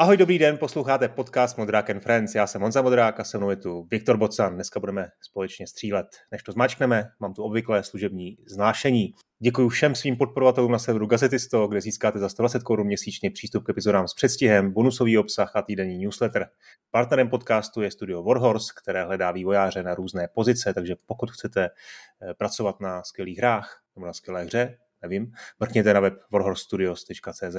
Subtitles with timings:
[0.00, 2.34] Ahoj, dobrý den, posloucháte podcast Modrák and Friends.
[2.34, 4.54] Já jsem Honza Modrák a se mnou je tu Viktor Bocan.
[4.54, 6.06] Dneska budeme společně střílet.
[6.32, 9.14] Než to zmáčkneme, mám tu obvyklé služební znášení.
[9.38, 13.70] Děkuji všem svým podporovatelům na serveru Gazetisto, kde získáte za 120 korun měsíčně přístup k
[13.70, 16.48] epizodám s předstihem, bonusový obsah a týdenní newsletter.
[16.90, 22.34] Partnerem podcastu je studio Warhorse, které hledá vývojáře na různé pozice, takže pokud chcete eh,
[22.34, 27.56] pracovat na skvělých hrách nebo na skvělé hře, nevím, mrkněte na web warhorstudios.cz.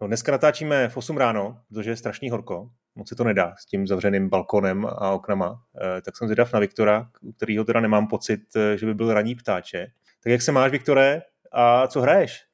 [0.00, 3.66] No, dneska natáčíme v 8 ráno, protože je strašný horko, moc se to nedá s
[3.66, 5.62] tím zavřeným balkonem a oknama,
[5.98, 9.14] e, tak jsem zvědav na Viktora, u kterého teda nemám pocit, eh, že by byl
[9.14, 9.86] raní ptáče.
[10.22, 12.44] Tak jak se máš, Viktore, a co hraješ?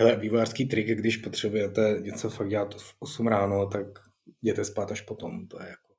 [0.00, 3.86] Hele, vývojářský trik, když potřebujete něco fakt dělat v 8 ráno, tak
[4.42, 5.94] jděte spát až potom, to je jako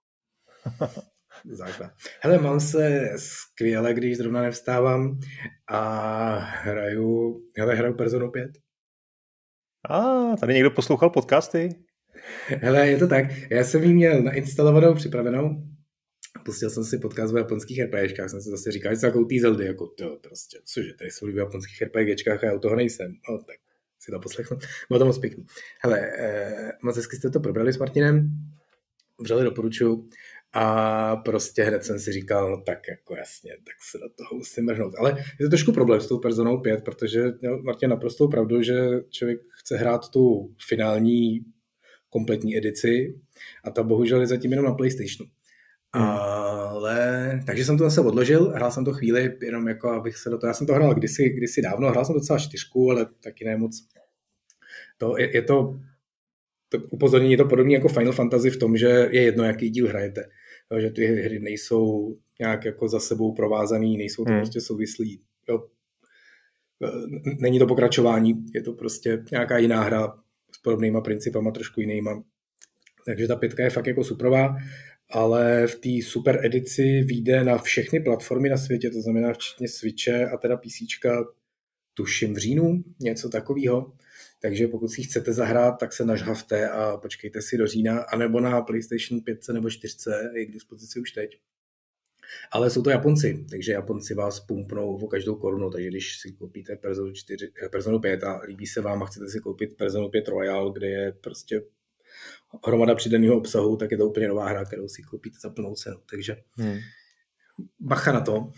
[1.52, 1.91] základ.
[2.22, 5.20] Hele, mám se skvěle, když zrovna nevstávám
[5.68, 8.51] a hraju, hele, hraju Personu 5.
[9.90, 11.70] A ah, tady někdo poslouchal podcasty?
[12.48, 13.26] Hele, je to tak.
[13.51, 15.63] Já jsem jí měl nainstalovanou, připravenou.
[16.46, 19.35] Pustil jsem si podcast o japonských RPGčkách, jsem si zase říkal, že se jako té
[19.41, 23.13] Zeldy, jako to prostě, cože, tady jsou v japonských RPGčkách a já u toho nejsem.
[23.29, 23.55] No, tak
[23.99, 24.57] si to poslechnu.
[24.90, 25.46] Bylo to moc pěkný.
[25.84, 28.29] Hele, eh, moc hezky jste to probrali s Martinem,
[29.20, 30.10] vřele doporučuju.
[30.57, 34.65] A prostě hned jsem si říkal, no tak jako jasně, tak se do toho musím
[34.65, 34.93] mrhnout.
[34.98, 38.76] Ale je to trošku problém s tou personou 5, protože měl Martin naprostou pravdu, že
[39.09, 41.39] člověk chce hrát tu finální
[42.09, 43.20] kompletní edici
[43.63, 45.31] a ta bohužel je zatím jenom na PlayStationu.
[45.95, 46.07] Hmm.
[46.07, 50.37] Ale, takže jsem to zase odložil, hrál jsem to chvíli, jenom jako abych se do
[50.37, 53.57] toho, já jsem to hrál kdysi, kdysi dávno, hrál jsem docela čtyřku, ale taky ne
[53.57, 53.87] moc.
[54.98, 55.79] To, je, je to,
[56.70, 59.87] to upozornění je to podobné jako Final Fantasy v tom, že je jedno, jaký díl
[59.87, 60.26] hrajete
[60.80, 64.40] že ty hry nejsou nějak jako za sebou provázaný, nejsou to hmm.
[64.40, 65.22] prostě souvislí.
[65.50, 65.68] Jo.
[67.40, 70.13] Není to pokračování, je to prostě nějaká jiná hra
[70.52, 72.24] s podobnýma principama, trošku jinýma.
[73.06, 74.56] Takže ta pětka je fakt jako suprová,
[75.09, 80.29] ale v té super edici vyjde na všechny platformy na světě, to znamená včetně Switche
[80.29, 80.73] a teda PC,
[81.94, 83.94] tuším v říjnu, něco takového.
[84.45, 88.61] Takže pokud si chcete zahrát, tak se nažhavte a počkejte si do října, anebo na
[88.61, 89.97] PlayStation 5 nebo 4
[90.33, 91.39] je k dispozici už teď.
[92.51, 96.75] Ale jsou to Japonci, takže Japonci vás pumpnou o každou korunu, takže když si koupíte
[96.75, 100.28] Personu, 4, eh, Personu 5 a líbí se vám a chcete si koupit Personu 5
[100.28, 101.62] Royal, kde je prostě
[102.66, 105.97] hromada přidaného obsahu, tak je to úplně nová hra, kterou si koupíte za plnou cenu.
[106.09, 106.77] Takže hmm.
[107.79, 108.51] bacha na to.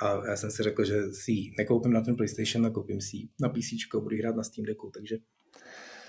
[0.00, 3.16] A já jsem si řekl, že si ji nekoupím na ten PlayStation, a koupím si
[3.16, 5.16] ji na PC, budu hrát na Steam Decku, takže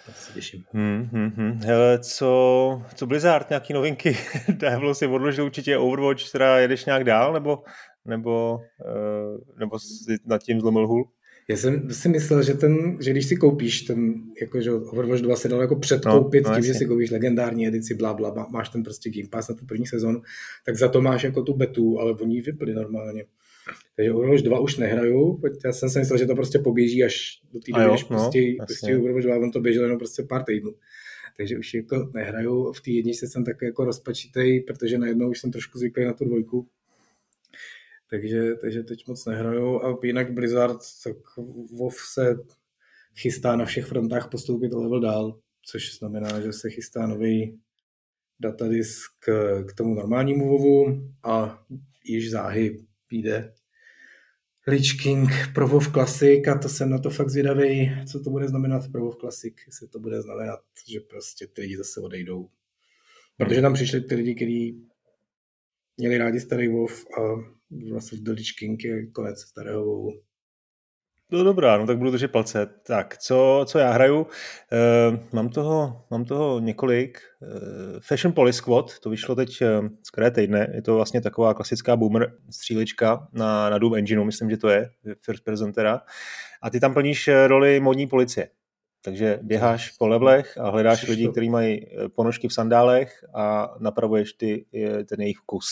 [0.06, 0.64] to se těším.
[0.72, 1.60] Hmm, hmm, hmm.
[1.64, 4.18] Hele, co, co Blizzard, nějaký novinky?
[4.50, 7.64] Devil si odložil určitě Overwatch, teda jedeš nějak dál, nebo,
[8.06, 11.10] nebo, uh, nebo si nad tím zlomil hůl?
[11.50, 15.36] Já jsem si myslel, že, ten, že když si koupíš ten, jako, že Overwatch 2
[15.36, 16.74] se dal jako předkoupit no, no, tím, jasně.
[16.74, 19.86] že si koupíš legendární edici, bla, bla, máš ten prostě Game Pass na tu první
[19.86, 20.22] sezonu,
[20.66, 23.26] tak za to máš jako tu betu, ale oni vypli normálně.
[23.96, 27.59] Takže Overwatch 2 už nehraju, já jsem si myslel, že to prostě poběží až do
[27.59, 30.75] té doby, než no, pustí, pustí Overwatch 2, on to běžel jenom prostě pár týdnů.
[31.38, 35.52] Takže už jako nehraju, v té jedničce jsem tak jako rozpačitej, protože najednou už jsem
[35.52, 36.68] trošku zvyklý na tu dvojku.
[38.09, 41.16] Takže, takže teď moc nehraju a jinak Blizzard, tak
[41.72, 42.38] WoW se
[43.16, 47.59] chystá na všech frontách postoupit level dál, což znamená, že se chystá nový
[48.40, 49.12] datadisk
[49.66, 51.66] k tomu normálnímu WoWu a
[52.03, 53.53] již záhy vyjde
[54.69, 58.47] Lich King pro WoW Classic a to jsem na to fakt zvědavý, co to bude
[58.47, 62.50] znamenat pro WoW Classic, jestli to bude znamenat, že prostě ty lidi zase odejdou.
[63.38, 64.88] Protože tam přišli ty lidi, kteří
[65.97, 67.22] měli rádi starý WoW a
[67.90, 70.22] vlastně The Lich King je konec starého WoWu.
[71.32, 72.68] No dobrá, no tak budu držet palce.
[72.84, 74.28] Tak, co, co já hraju?
[74.72, 77.20] E, mám, toho, mám toho několik.
[77.42, 80.72] E, Fashion Police Squad, to vyšlo teď e, z které týdne.
[80.74, 84.90] Je to vlastně taková klasická boomer střílička na, na Doom Engineu, myslím, že to je,
[85.22, 86.02] first person teda.
[86.62, 88.50] A ty tam plníš roli modní policie.
[89.04, 91.86] Takže běháš po levelech a hledáš lidi, kteří mají
[92.16, 94.66] ponožky v sandálech a napravuješ ty,
[95.06, 95.68] ten jejich kus.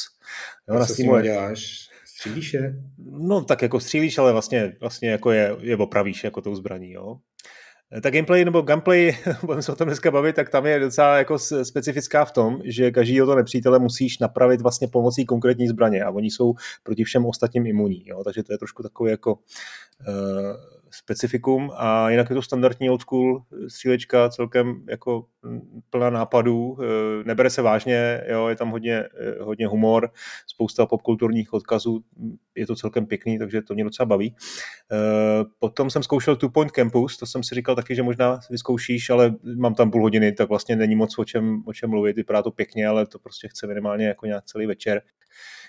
[0.69, 1.89] Jo, a co s tím děláš?
[2.17, 2.75] Střílíš je?
[2.97, 7.17] No tak jako střílíš, ale vlastně, vlastně jako je, je opravíš jako tou zbraní, jo.
[8.01, 11.39] Ta gameplay nebo gameplay, budeme se o tom dneska bavit, tak tam je docela jako
[11.63, 16.31] specifická v tom, že každý to nepřítele musíš napravit vlastně pomocí konkrétní zbraně a oni
[16.31, 16.53] jsou
[16.83, 18.23] proti všem ostatním imunní, jo?
[18.23, 19.39] takže to je trošku takový jako uh,
[20.91, 25.25] specifikum a jinak je to standardní old school střílečka, celkem jako
[25.89, 26.77] plná nápadů,
[27.25, 29.03] nebere se vážně, jo, je tam hodně,
[29.41, 30.11] hodně humor,
[30.47, 32.03] spousta popkulturních odkazů,
[32.55, 34.35] je to celkem pěkný, takže to mě docela baví.
[35.59, 39.35] Potom jsem zkoušel Two Point Campus, to jsem si říkal taky, že možná vyzkoušíš, ale
[39.57, 42.51] mám tam půl hodiny, tak vlastně není moc o čem, o čem mluvit, vypadá to
[42.51, 45.01] pěkně, ale to prostě chce minimálně jako nějak celý večer.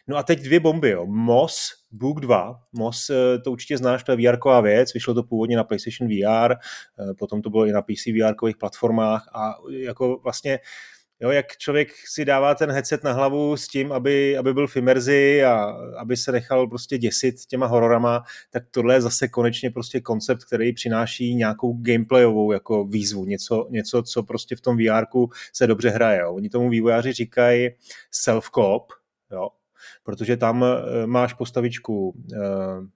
[0.08, 1.06] No a teď dvě bomby, jo.
[1.06, 2.60] MOS Book 2.
[2.72, 6.52] MOS, eh, to určitě znáš, to je vr věc, vyšlo to původně na PlayStation VR,
[6.52, 10.58] eh, potom to bylo i na PC vr platformách a jako vlastně
[11.20, 14.76] Jo, jak člověk si dává ten headset na hlavu s tím, aby, aby byl v
[14.76, 15.64] imerzi a
[15.98, 20.72] aby se nechal prostě děsit těma hororama, tak tohle je zase konečně prostě koncept, který
[20.72, 25.04] přináší nějakou gameplayovou jako výzvu, něco, něco co prostě v tom VR
[25.52, 26.20] se dobře hraje.
[26.20, 26.34] Jo.
[26.34, 27.70] Oni tomu vývojáři říkají
[28.24, 28.84] self-cop,
[29.32, 29.48] jo,
[30.08, 32.16] protože tam eh, máš postavičku uh,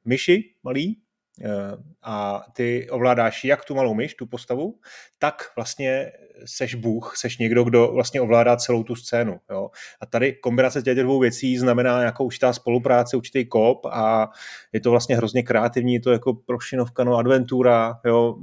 [0.04, 0.96] myši malý,
[1.40, 4.80] Eh, a ty ovládáš jak tu malou myš, tu postavu,
[5.18, 6.12] tak vlastně
[6.44, 9.40] seš Bůh, seš někdo, kdo vlastně ovládá celou tu scénu.
[9.50, 9.70] Jo?
[10.00, 14.30] A tady kombinace těch dvou věcí znamená nějakou určitá spolupráce, určitý kop a
[14.72, 18.36] je to vlastně hrozně kreativní, je to jako prošinovka, no adventura, jo?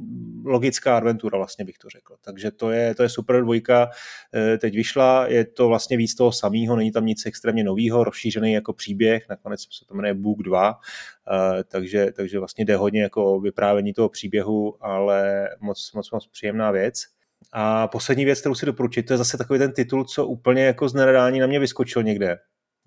[0.46, 2.16] logická adventura vlastně bych to řekl.
[2.22, 3.90] Takže to je, to je super dvojka,
[4.34, 8.54] eh, teď vyšla, je to vlastně víc toho samého, není tam nic extrémně nového, rozšířený
[8.54, 10.80] jako příběh, nakonec se to jmenuje Book 2,
[11.32, 16.72] eh, takže, takže vlastně jde hodně jako vyprávění toho příběhu, ale moc, moc, moc příjemná
[16.72, 17.19] věc.
[17.54, 20.90] A poslední věc, kterou si doporučit, to je zase takový ten titul, co úplně jako
[20.90, 22.38] z neradání na mě vyskočil někde,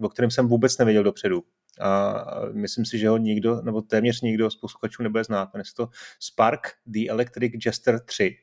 [0.01, 1.43] o kterém jsem vůbec nevěděl dopředu.
[1.81, 5.49] A myslím si, že ho nikdo, nebo téměř nikdo z posluchačů nebude znát.
[5.63, 5.89] Se to
[6.21, 8.37] Spark The Electric Jester 3.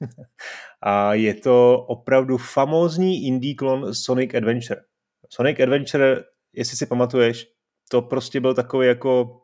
[0.82, 4.80] a je to opravdu famózní indie klon Sonic Adventure.
[5.28, 7.46] Sonic Adventure, jestli si pamatuješ,
[7.90, 9.40] to prostě byl takový jako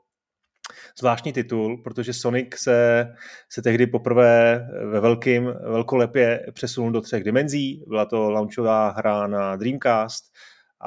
[0.98, 3.06] zvláštní titul, protože Sonic se,
[3.48, 7.84] se tehdy poprvé ve velkým, velkolepě přesunul do třech dimenzí.
[7.86, 10.24] Byla to launchová hra na Dreamcast,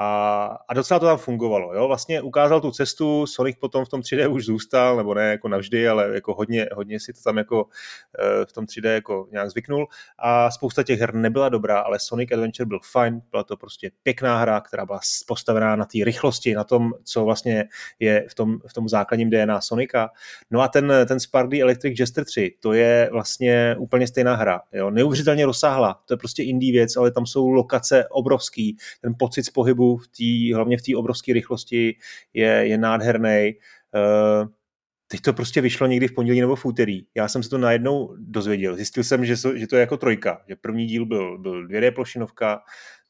[0.00, 1.74] a, a docela to tam fungovalo.
[1.74, 1.88] Jo?
[1.88, 5.88] Vlastně ukázal tu cestu, Sonic potom v tom 3D už zůstal, nebo ne jako navždy,
[5.88, 7.66] ale jako hodně, hodně si to tam jako
[8.18, 9.86] eh, v tom 3D jako nějak zvyknul.
[10.18, 14.38] A spousta těch her nebyla dobrá, ale Sonic Adventure byl fajn, byla to prostě pěkná
[14.38, 17.68] hra, která byla postavená na té rychlosti, na tom, co vlastně
[17.98, 20.10] je v tom, v tom základním DNA Sonika.
[20.50, 24.60] No a ten, ten Spardy Electric Jester 3, to je vlastně úplně stejná hra.
[24.72, 24.90] Jo?
[24.90, 29.50] Neuvěřitelně rozsáhla, to je prostě indie věc, ale tam jsou lokace obrovský, ten pocit z
[29.50, 31.96] pohybu v tý, hlavně v té obrovské rychlosti
[32.34, 33.54] je, je nádherný.
[33.94, 34.48] Uh,
[35.08, 37.06] teď to prostě vyšlo někdy v pondělí nebo v úterý.
[37.14, 38.76] Já jsem se to najednou dozvěděl.
[38.76, 40.42] Zjistil jsem, že, že to je jako trojka.
[40.48, 42.60] Že první díl byl, byl 2D plošinovka,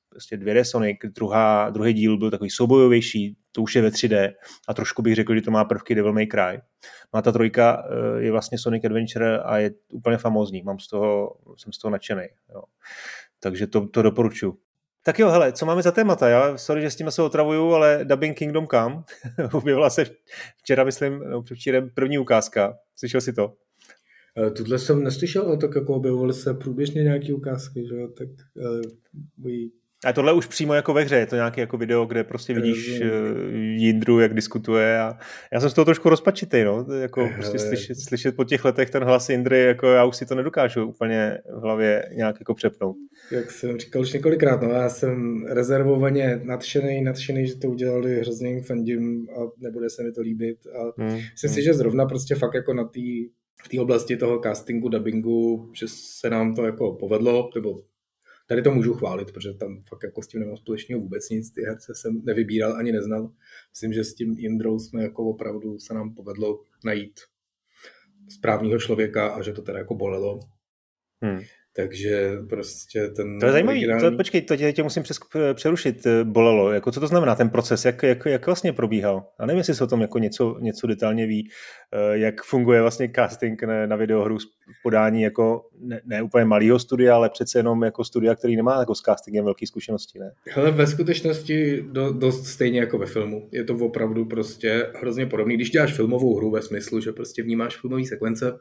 [0.09, 4.33] prostě 2D Sonic, druhá, druhý díl byl takový soubojovější, to už je ve 3D
[4.69, 6.61] a trošku bych řekl, že to má prvky Devil May Cry.
[7.15, 10.89] No a ta trojka eh, je vlastně Sonic Adventure a je úplně famózní, mám z
[10.89, 12.25] toho, jsem z toho nadšený.
[13.41, 14.59] Takže to, to doporučuji.
[15.03, 16.29] Tak jo, hele, co máme za témata?
[16.29, 19.03] Já, sorry, že s tím se otravuju, ale Dubbing Kingdom Come
[19.53, 20.05] objevila se
[20.57, 22.79] včera, myslím, no, včera první ukázka.
[22.97, 23.53] Slyšel jsi to?
[24.47, 28.29] Eh, tuhle jsem neslyšel, ale tak jako objevovaly se průběžně nějaké ukázky, že jo, tak
[28.55, 28.81] uh,
[30.05, 33.01] a tohle už přímo jako ve hře, je to nějaké jako video, kde prostě vidíš
[33.01, 33.07] uh,
[33.55, 35.19] Jindru, jak diskutuje a
[35.53, 37.35] já jsem z toho trošku rozpačitý, no, jako Hele.
[37.35, 40.87] prostě slyšet, slyšet po těch letech ten hlas Jindry, jako já už si to nedokážu
[40.87, 42.97] úplně v hlavě nějak jako přepnout.
[43.31, 48.51] Jak jsem říkal už několikrát, no, já jsem rezervovaně nadšený, nadšený, že to udělali, hrozně
[48.51, 51.15] jim fandím a nebude se mi to líbit a hmm.
[51.15, 51.55] myslím hmm.
[51.55, 53.01] si, že zrovna prostě fakt jako na té
[53.65, 57.81] v té oblasti toho castingu, dubbingu, že se nám to jako povedlo, nebo
[58.49, 61.51] Tady to můžu chválit, protože tam fakt jako s tím nemám společného vůbec nic.
[61.51, 63.33] Ty herce jsem nevybíral ani neznal.
[63.71, 67.21] Myslím, že s tím Indrou jsme jako opravdu se nám povedlo najít
[68.29, 70.41] správního člověka a že to teda jako bolelo.
[71.23, 71.41] Hmm.
[71.79, 73.39] Takže prostě ten...
[73.39, 74.11] To je zajímavý, originální...
[74.11, 75.19] to, počkej, to tě, tě musím přes,
[75.55, 79.27] přerušit, eh, bolelo, jako co to znamená ten proces, jak, jak, jak vlastně probíhal?
[79.39, 81.51] A nevím, jestli se o tom jako něco, něco detailně ví,
[81.93, 86.79] eh, jak funguje vlastně casting na, na videohru v podání jako ne, ne úplně malého
[86.79, 90.33] studia, ale přece jenom jako studia, který nemá jako s castingem velké zkušenosti, ne?
[90.51, 93.49] Hele, ve skutečnosti do, dost stejně jako ve filmu.
[93.53, 95.55] Je to opravdu prostě hrozně podobný.
[95.55, 98.59] Když děláš filmovou hru ve smyslu, že prostě vnímáš filmové sekvence,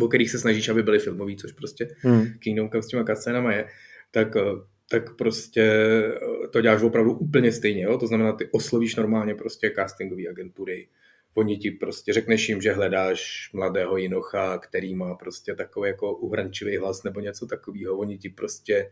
[0.00, 2.26] o kterých se snažíš, aby byly filmový, což prostě hmm.
[2.38, 3.66] Kingdom Come s těma cutscenama je,
[4.10, 4.42] tak, eh,
[4.90, 7.82] tak prostě eh, to děláš opravdu úplně stejně.
[7.82, 7.98] Jo?
[7.98, 10.88] To znamená, ty oslovíš normálně prostě castingové agentury,
[11.34, 16.76] oni ti prostě řekneš jim, že hledáš mladého jinocha, který má prostě takový jako uhrančivý
[16.76, 18.90] hlas nebo něco takového, oni ti prostě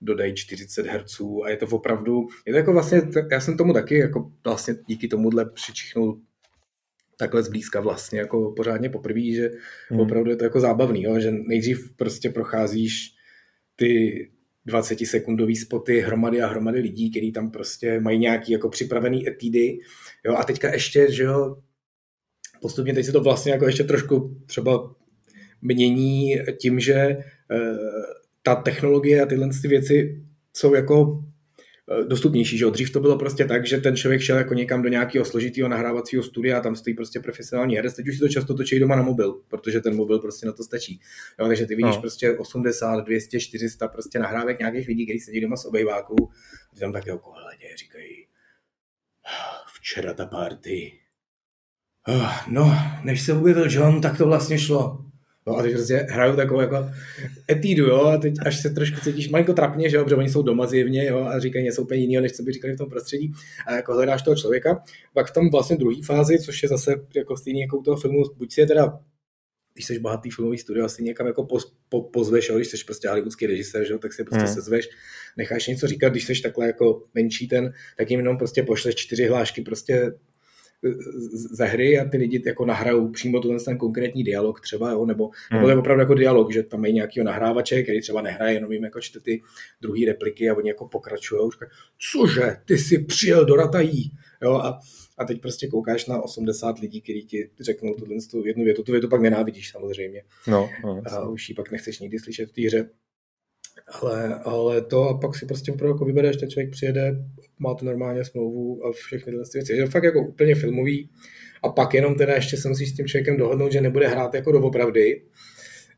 [0.00, 3.98] dodají 40 Hz a je to opravdu, je to jako vlastně, já jsem tomu taky
[3.98, 6.20] jako vlastně díky tomuhle přičichnul
[7.20, 9.50] takhle zblízka vlastně jako pořádně poprvé, že
[9.88, 10.00] hmm.
[10.00, 11.20] opravdu je to jako zábavný, jo?
[11.20, 13.14] že nejdřív prostě procházíš
[13.76, 14.30] ty
[14.66, 19.78] 20 sekundový spoty hromady a hromady lidí, kteří tam prostě mají nějaký jako připravený etídy.
[20.24, 21.56] Jo, a teďka ještě, že jo,
[22.60, 24.94] postupně teď se to vlastně jako ještě trošku třeba
[25.62, 27.24] mění tím, že e,
[28.42, 30.24] ta technologie a tyhle ty věci
[30.56, 31.24] jsou jako
[32.08, 32.58] dostupnější.
[32.58, 35.68] Že Dřív to bylo prostě tak, že ten člověk šel jako někam do nějakého složitého
[35.68, 37.94] nahrávacího studia a tam stojí prostě profesionální herec.
[37.94, 40.64] Teď už si to často točí doma na mobil, protože ten mobil prostě na to
[40.64, 41.00] stačí.
[41.40, 42.00] Jo, takže ty vidíš no.
[42.00, 46.30] prostě 80, 200, 400 prostě nahrávek nějakých lidí, kteří sedí doma z obejváků
[46.76, 48.26] a tam tak jako hledě říkají
[49.74, 50.92] včera ta party.
[52.08, 52.72] Oh, no,
[53.04, 55.09] než se objevil John, tak to vlastně šlo.
[55.50, 56.90] No a teď prostě hrajou takovou jako
[57.50, 60.42] etídu, jo, a teď až se trošku cítíš malinko trapně, že jo, protože oni jsou
[60.42, 63.32] doma zjevně, jo, a říkají něco úplně jiného, než co by říkali v tom prostředí,
[63.66, 64.82] a jako hledáš toho člověka.
[65.14, 68.22] Pak v tom vlastně druhé fázi, což je zase jako stejný jako u toho filmu,
[68.36, 69.00] buď si je teda
[69.74, 73.08] když jsi bohatý filmový studio, asi někam jako poz, po, pozveš, jo, když jsi prostě
[73.08, 74.54] hollywoodský režisér, že jo, tak si prostě hmm.
[74.54, 74.88] sezveš,
[75.36, 79.26] necháš něco říkat, když jsi takhle jako menší ten, tak jim jenom prostě pošleš čtyři
[79.26, 80.12] hlášky prostě
[81.34, 85.30] ze hry a ty lidi jako nahrajou přímo ten, ten konkrétní dialog třeba, jo, nebo,
[85.50, 85.60] hmm.
[85.60, 88.72] nebo to je opravdu jako dialog, že tam mají nějakého nahrávače, který třeba nehraje, jenom
[88.72, 89.42] jim jako čte ty
[89.80, 91.50] druhé repliky a oni jako pokračují.
[92.12, 94.10] Cože, ty jsi přijel do Ratají,
[94.42, 94.78] jo, a,
[95.18, 98.92] a teď prostě koukáš na 80 lidí, kteří ti řeknou tuhle tu jednu větu, tu
[98.92, 100.22] větu pak nenávidíš samozřejmě.
[100.48, 102.90] No, no, a už ji pak nechceš nikdy slyšet v té hře.
[103.88, 107.24] Ale, ale to a pak si prostě opravdu jako vybereš, ten člověk přijede,
[107.58, 109.72] máte normálně smlouvu a všechny tyhle věci.
[109.72, 111.10] Je fakt jako úplně filmový.
[111.62, 114.52] A pak jenom teda ještě se musíš s tím člověkem dohodnout, že nebude hrát jako
[114.52, 115.22] doopravdy,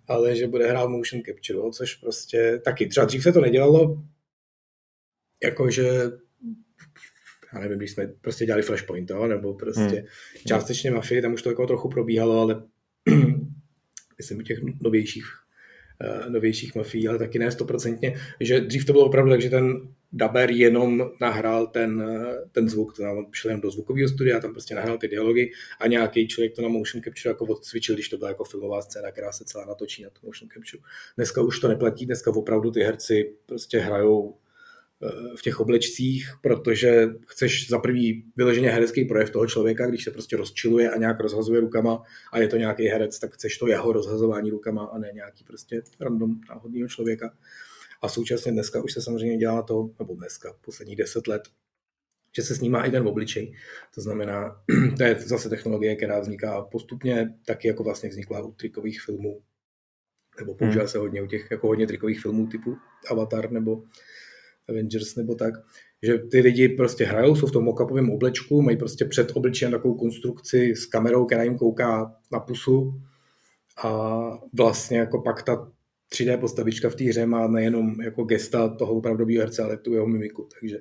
[0.09, 2.87] ale že bude hrát motion capture, což prostě taky.
[2.87, 4.03] Třeba dřív se to nedělalo,
[5.43, 5.89] jakože
[7.55, 10.07] já nevím, když jsme prostě dělali Flashpoint, jo, nebo prostě hmm.
[10.47, 12.63] částečně Mafii, tam už to jako trochu probíhalo, ale
[14.19, 15.25] myslím u těch novějších
[16.29, 20.51] novějších mafií, ale taky ne stoprocentně, že dřív to bylo opravdu tak, že ten daber
[20.51, 24.75] jenom nahrál ten, eh, ten zvuk, to on šel jen do zvukového studia, tam prostě
[24.75, 28.29] nahrál ty dialogy a nějaký člověk to na motion capture jako odcvičil, když to byla
[28.29, 30.83] jako filmová scéna, která se celá natočí na to motion capture.
[31.17, 34.35] Dneska už to neplatí, dneska opravdu ty herci prostě hrajou
[35.37, 40.37] v těch oblečcích, protože chceš za prvý vyloženě herecký projev toho člověka, když se prostě
[40.37, 44.51] rozčiluje a nějak rozhazuje rukama a je to nějaký herec, tak chceš to jeho rozhazování
[44.51, 47.35] rukama a ne nějaký prostě random náhodného člověka.
[48.03, 51.43] A současně dneska už se samozřejmě dělá to, nebo dneska, poslední deset let,
[52.37, 53.55] že se snímá i ten obličej.
[53.95, 54.63] To znamená,
[54.97, 59.43] to je zase technologie, která vzniká postupně, taky jako vlastně vznikla u trikových filmů,
[60.39, 60.89] nebo používá hmm.
[60.89, 62.77] se hodně u těch jako hodně trikových filmů typu
[63.11, 63.83] Avatar nebo
[64.69, 65.55] Avengers nebo tak,
[66.03, 69.95] že ty lidi prostě hrajou, jsou v tom mockupovém oblečku, mají prostě před obličejem takovou
[69.95, 73.01] konstrukci s kamerou, která jim kouká na pusu
[73.85, 74.21] a
[74.53, 75.73] vlastně jako pak ta
[76.13, 80.07] 3D postavička v té hře má nejenom jako gesta toho opravdového herce, ale tu jeho
[80.07, 80.79] mimiku, takže,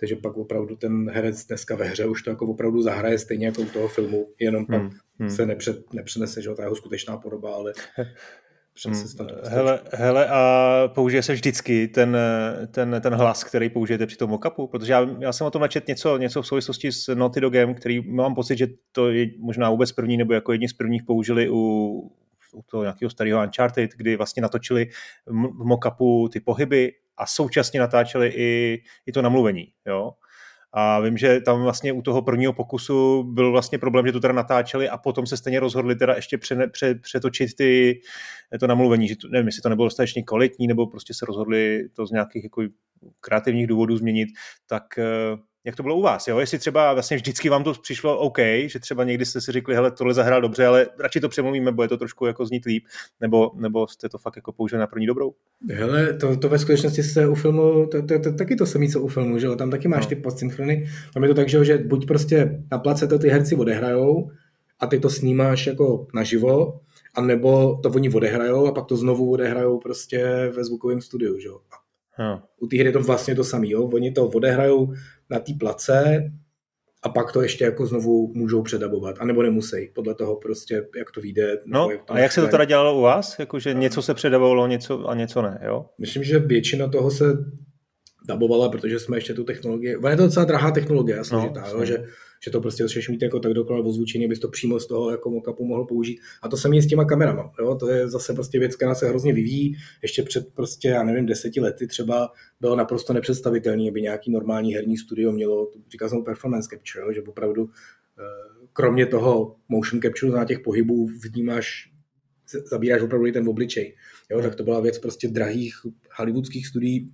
[0.00, 3.62] takže pak opravdu ten herec dneska ve hře už to jako opravdu zahraje stejně jako
[3.62, 5.30] u toho filmu, jenom pak hmm, hmm.
[5.30, 7.72] se nepřed, nepřenese, že ta jeho skutečná podoba, ale
[8.86, 9.28] Hmm.
[9.44, 12.16] Hele, hele, a použije se vždycky ten,
[12.70, 14.66] ten, ten hlas, který použijete při tom mockupu?
[14.66, 18.00] Protože já, já jsem o tom načet něco, něco v souvislosti s Naughty Dogem, který
[18.10, 21.56] mám pocit, že to je možná vůbec první, nebo jako jedni z prvních použili u,
[22.52, 24.86] u toho nějakého starého Uncharted, kdy vlastně natočili
[25.26, 29.66] v mockupu ty pohyby a současně natáčeli i, i to namluvení.
[29.86, 30.10] Jo?
[30.72, 34.34] A vím, že tam vlastně u toho prvního pokusu byl vlastně problém, že to teda
[34.34, 38.00] natáčeli a potom se stejně rozhodli teda ještě pře, pře, přetočit ty,
[38.60, 42.06] to namluvení, že to, nevím, jestli to nebylo dostatečně kvalitní, nebo prostě se rozhodli to
[42.06, 42.62] z nějakých jako
[43.20, 44.28] kreativních důvodů změnit,
[44.66, 45.04] tak eh,
[45.64, 46.38] jak to bylo u vás, jo?
[46.38, 49.90] Jestli třeba vlastně vždycky vám to přišlo OK, že třeba někdy jste si řekli, hele,
[49.90, 52.84] tohle zahrál dobře, ale radši to přemluvíme, bo je to trošku jako znít líp,
[53.20, 55.34] nebo, nebo jste to fakt jako použili na první dobrou?
[55.70, 59.00] Hele, to, to ve skutečnosti se u filmu, to, to, to, taky to samé, co
[59.00, 59.56] u filmu, že jo?
[59.56, 60.08] Tam taky máš no.
[60.08, 60.88] ty postsynchrony.
[61.14, 64.30] Tam je to tak, že, že buď prostě na place to ty herci odehrajou
[64.80, 66.80] a ty to snímáš jako naživo,
[67.14, 71.48] a nebo to oni odehrajou a pak to znovu odehrajou prostě ve zvukovém studiu, že
[71.48, 71.60] jo?
[72.60, 73.90] U té hry je to vlastně to samé, jo?
[73.92, 74.92] Oni to odehrajou
[75.30, 76.24] na té place
[77.02, 81.20] a pak to ještě jako znovu můžou předabovat, anebo nemusí, podle toho prostě, jak to
[81.20, 81.58] vyjde.
[81.66, 83.38] No jak to a jak se to teda dělalo u vás?
[83.38, 85.86] Jakože něco se předabovalo něco a něco ne, jo?
[85.98, 87.24] Myslím, že většina toho se
[88.28, 92.04] dabovala, protože jsme ještě tu technologii, je to docela drahá technologie, složitá, no, jo, že
[92.44, 95.30] že to prostě chceš mít jako tak dokonale ozvučení, abys to přímo z toho jako
[95.30, 96.20] mockupu mohl použít.
[96.42, 97.52] A to samé s těma kamerama.
[97.60, 97.74] Jo?
[97.74, 99.76] To je zase prostě věc, která se hrozně vyvíjí.
[100.02, 104.96] Ještě před prostě, já nevím, deseti lety třeba bylo naprosto nepředstavitelné, aby nějaký normální herní
[104.96, 107.12] studio mělo, říkal jsem performance capture, jo?
[107.12, 107.70] že opravdu
[108.18, 111.92] eh, kromě toho motion capture na těch pohybů vnímáš,
[112.70, 113.96] zabíráš opravdu i ten obličej.
[114.30, 115.74] Jo, tak to byla věc prostě drahých
[116.16, 117.12] hollywoodských studií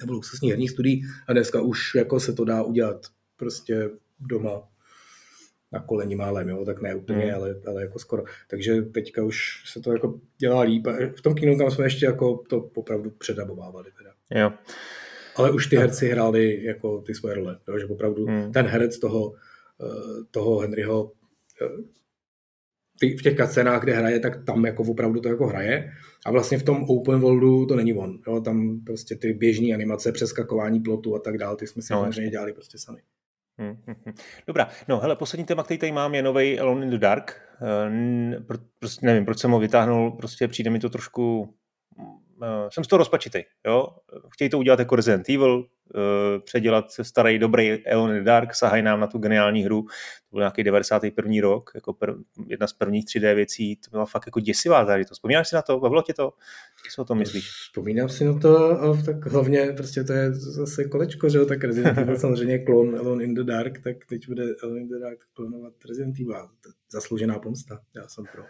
[0.00, 4.68] nebo luxusních herních studií a dneska už jako se to dá udělat prostě doma
[5.72, 7.34] na koleni málem, jo, tak ne úplně, mm.
[7.34, 8.24] ale, ale jako skoro.
[8.48, 10.86] Takže teďka už se to jako dělá líp.
[11.16, 14.10] V tom Kingdom Come jsme ještě jako to opravdu předabovávali teda.
[14.42, 14.52] Jo.
[15.36, 18.52] Ale už ty herci hráli jako ty svoje role, jo, že opravdu mm.
[18.52, 19.34] ten herec toho,
[19.82, 21.12] eh, toho Henryho
[21.62, 21.82] eh,
[23.18, 25.92] v těch scénách, kde hraje, tak tam jako opravdu to jako hraje.
[26.26, 28.18] A vlastně v tom open worldu to není on.
[28.26, 28.40] Jo?
[28.40, 32.30] Tam prostě ty běžné animace, přeskakování plotu a tak dále, ty jsme si no, samozřejmě
[32.30, 32.98] dělali prostě sami.
[33.58, 34.14] Hmm, hmm, hmm.
[34.46, 37.40] Dobrá, no hele, poslední téma, který tady mám, je nový Alone in the Dark.
[37.60, 38.42] Uh,
[38.78, 41.54] prostě nevím, proč jsem ho vytáhnul, prostě přijde mi to trošku,
[41.96, 43.88] uh, jsem z toho rozpačitý, jo.
[44.32, 45.66] Chtějí to udělat jako Resident Evil,
[46.44, 47.82] předělat starý, dobrý
[48.18, 51.32] the Dark, sahají nám na tu geniální hru, to byl nějaký 91.
[51.40, 52.16] rok, jako prv,
[52.46, 55.16] jedna z prvních 3D věcí, to byla fakt jako děsivá záležitost.
[55.16, 55.80] Vzpomínáš si na to?
[55.80, 56.32] Bavilo tě to?
[56.90, 57.48] Co o tom myslíš?
[57.48, 61.98] Vzpomínám si na to, tak hlavně prostě to je zase kolečko, že jo, tak Resident
[61.98, 65.72] Evil samozřejmě klon Alone in the Dark, tak teď bude Alone in the Dark klonovat
[65.88, 66.48] Resident Evil.
[66.90, 68.42] Zasloužená pomsta, já jsem pro.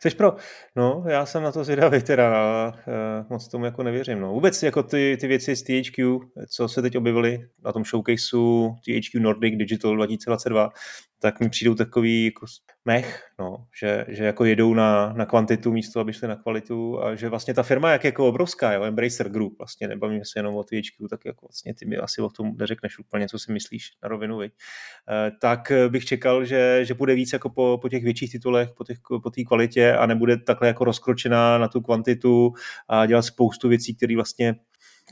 [0.00, 0.36] Jsi pro?
[0.76, 4.20] No, já jsem na to zvědavý teda, uh, moc tomu jako nevěřím.
[4.20, 4.32] No.
[4.32, 9.20] Vůbec jako ty, ty věci z THQ, co se teď objevily na tom showcaseu THQ
[9.20, 10.70] Nordic Digital 2022,
[11.18, 12.46] tak mi přijdou takový jako
[12.84, 17.14] mech, no, že, že jako jedou na, na kvantitu místo, aby šli na kvalitu a
[17.14, 20.64] že vlastně ta firma jak jako obrovská, jo, Embracer Group, vlastně nebavíme se jenom o
[20.64, 24.08] THQ, tak jako vlastně ty mi asi o tom neřekneš úplně, co si myslíš na
[24.08, 24.52] rovinu, viď?
[24.52, 28.84] E, tak bych čekal, že, že bude víc jako po, po těch větších titulech, po
[28.84, 32.52] té po kvalitě a nebude takhle jako rozkročená na tu kvantitu
[32.88, 34.54] a dělat spoustu věcí, které vlastně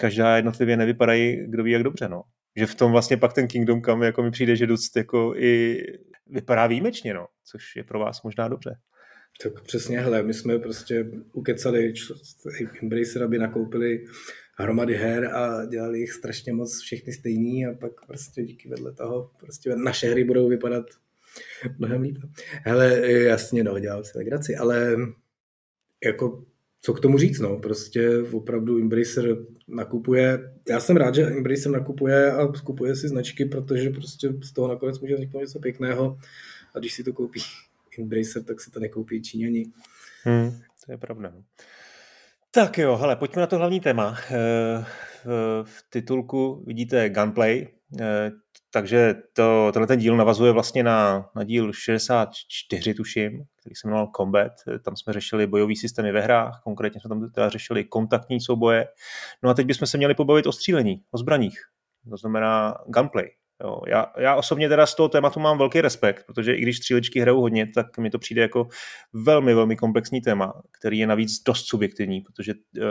[0.00, 2.22] každá jednotlivě nevypadají, kdo ví jak dobře, no
[2.56, 5.82] že v tom vlastně pak ten Kingdom Come jako mi přijde, že dost jako i
[6.26, 8.78] vypadá výjimečně, no, což je pro vás možná dobře.
[9.42, 11.92] Tak přesně, hele, my jsme prostě ukecali
[12.82, 14.04] Embracer, aby nakoupili
[14.56, 19.30] hromady her a dělali jich strašně moc všechny stejný a pak prostě díky vedle toho
[19.40, 20.86] prostě naše hry budou vypadat
[21.78, 22.16] mnohem líp.
[22.64, 24.96] Hele, jasně, no, dělám si legraci, ale
[26.04, 26.44] jako
[26.84, 29.36] co k tomu říct, no, prostě opravdu Embracer
[29.68, 34.68] nakupuje, já jsem rád, že Embracer nakupuje a skupuje si značky, protože prostě z toho
[34.68, 36.18] nakonec může vzniknout něco pěkného
[36.74, 37.40] a když si to koupí
[37.98, 39.64] Embracer, tak si to nekoupí Číňani.
[40.22, 40.50] Hmm,
[40.86, 41.32] to je pravda.
[41.34, 41.42] No.
[42.50, 44.16] Tak jo, hele, pojďme na to hlavní téma.
[44.30, 44.84] Eh,
[45.62, 47.68] v titulku vidíte gunplay,
[48.00, 48.30] eh,
[48.74, 54.10] takže to, tenhle ten díl navazuje vlastně na, na díl 64, tuším, který se jmenoval
[54.16, 54.52] Combat.
[54.84, 58.88] Tam jsme řešili bojový systémy ve hrách, konkrétně jsme tam teda řešili kontaktní souboje.
[59.42, 61.58] No a teď bychom se měli pobavit o střílení, o zbraních.
[62.10, 63.30] To znamená gunplay.
[63.62, 67.20] Jo, já, já osobně teda z toho tématu mám velký respekt, protože i když střílečky
[67.20, 68.68] hrajou hodně, tak mi to přijde jako
[69.12, 72.84] velmi, velmi komplexní téma, který je navíc dost subjektivní, protože uh,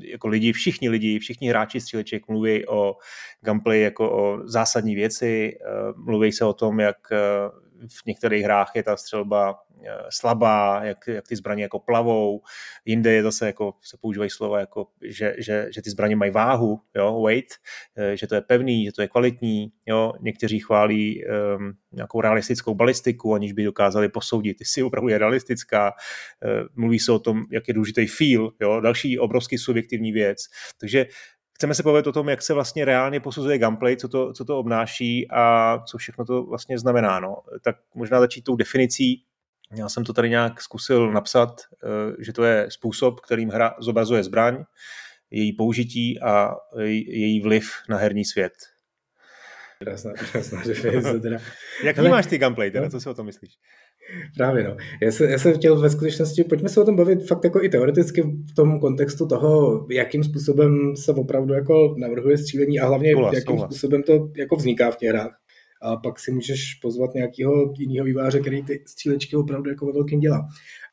[0.00, 2.96] jako lidi, všichni lidi, všichni hráči stříleček mluví o
[3.40, 8.70] gameplay jako o zásadní věci, uh, mluví se o tom, jak uh, v některých hrách
[8.74, 9.67] je ta střelba Eh,
[10.10, 12.40] slabá, jak, jak ty zbraně jako plavou,
[12.84, 16.80] jinde je zase jako, se používají slova jako, že, že, že ty zbraně mají váhu,
[16.94, 17.50] jo, weight,
[17.96, 21.24] eh, že to je pevný, že to je kvalitní, jo, někteří chválí
[21.58, 27.12] um, nějakou realistickou balistiku, aniž by dokázali posoudit, jestli opravdu je realistická, uh, mluví se
[27.12, 30.38] o tom, jak je důležitý feel, jo, další obrovský subjektivní věc,
[30.80, 31.06] takže
[31.58, 34.58] chceme se povědět o tom, jak se vlastně reálně posuzuje gameplay, co to, co to
[34.58, 37.20] obnáší a co všechno to vlastně znamená.
[37.20, 37.36] No.
[37.64, 39.24] Tak možná začít tou definicí
[39.76, 44.24] já jsem to tady nějak zkusil napsat, eh, že to je způsob, kterým hra zobrazuje
[44.24, 44.64] zbraň,
[45.30, 48.52] její použití a její vliv na herní svět.
[49.84, 51.38] Krásná, krásná definice teda.
[51.84, 52.84] Jak vnímáš ty gameplay, teda?
[52.84, 52.90] No.
[52.90, 53.50] co si o tom myslíš?
[54.36, 54.76] Právě no.
[55.02, 57.68] Já, se, já jsem chtěl ve skutečnosti, pojďme se o tom bavit fakt jako i
[57.68, 63.34] teoreticky v tom kontextu toho, jakým způsobem se opravdu jako navrhuje střílení a hlavně souhlas,
[63.34, 63.70] jakým souhlas.
[63.70, 65.38] způsobem to jako vzniká v těch hrách
[65.82, 70.20] a pak si můžeš pozvat nějakého jiného výváře, který ty střílečky opravdu jako ve velkým
[70.20, 70.48] dělá.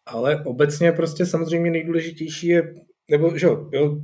[0.06, 2.74] Ale obecně prostě samozřejmě nejdůležitější je,
[3.12, 3.98] nebo že jo, jo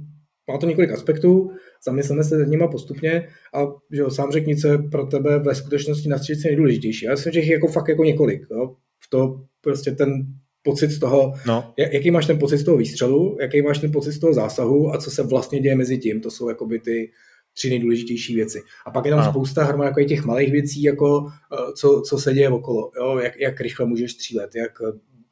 [0.52, 1.52] má to několik aspektů,
[1.86, 5.56] zamysleme se nad nima postupně a že jo, sám řekni, co je pro tebe ve
[5.56, 7.06] skutečnosti na střílečce nejdůležitější.
[7.06, 8.42] Já myslím, že jich jako fakt jako několik.
[8.52, 8.76] Jo.
[9.00, 10.26] V to prostě ten
[10.64, 11.74] pocit z toho, no.
[11.78, 14.98] jaký máš ten pocit z toho výstřelu, jaký máš ten pocit z toho zásahu a
[14.98, 16.22] co se vlastně děje mezi tím.
[16.22, 17.12] To jsou jakoby ty,
[17.54, 18.62] tři nejdůležitější věci.
[18.86, 19.32] A pak je tam ano.
[19.32, 23.18] spousta hromad jako těch malých věcí, jako eh, co, co se děje okolo, jo?
[23.18, 24.72] Jak, jak rychle můžeš střílet, jak,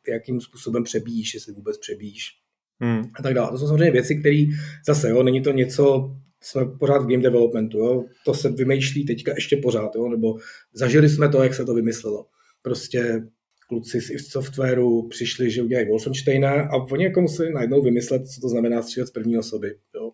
[0.08, 2.40] jakým způsobem přebíjíš, jestli vůbec přebíjíš
[2.80, 3.04] hmm.
[3.16, 3.52] a tak dále.
[3.52, 4.46] To jsou samozřejmě věci, které
[4.88, 8.06] zase, jo, není to něco, jsme pořád v game developmentu, jo?
[8.26, 10.10] to se vymýšlí teďka ještě pořád, jo?
[10.10, 10.38] nebo
[10.74, 12.26] zažili jsme to, jak se to vymyslelo.
[12.62, 13.22] prostě
[13.70, 18.42] kluci z IF Softwareu přišli, že udělají Wolfensteina a oni jako museli najednou vymyslet, co
[18.42, 19.76] to znamená střílet z první osoby.
[19.96, 20.12] Jo.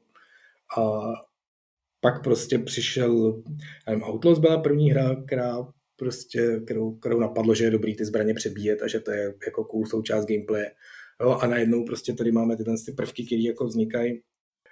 [0.78, 1.02] A
[2.06, 3.44] pak prostě přišel,
[3.88, 8.34] nevím, Outlaws byla první hra, která prostě, kterou, kterou napadlo, že je dobrý ty zbraně
[8.34, 10.66] přebíjet a že to je jako cool součást gameplay.
[11.22, 14.22] Jo, a najednou prostě tady máme tyhle ty prvky, které jako vznikají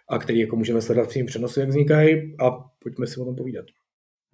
[0.10, 2.52] a které jako můžeme sledovat v přenosu, jak vznikají a
[2.84, 3.66] pojďme si o tom povídat.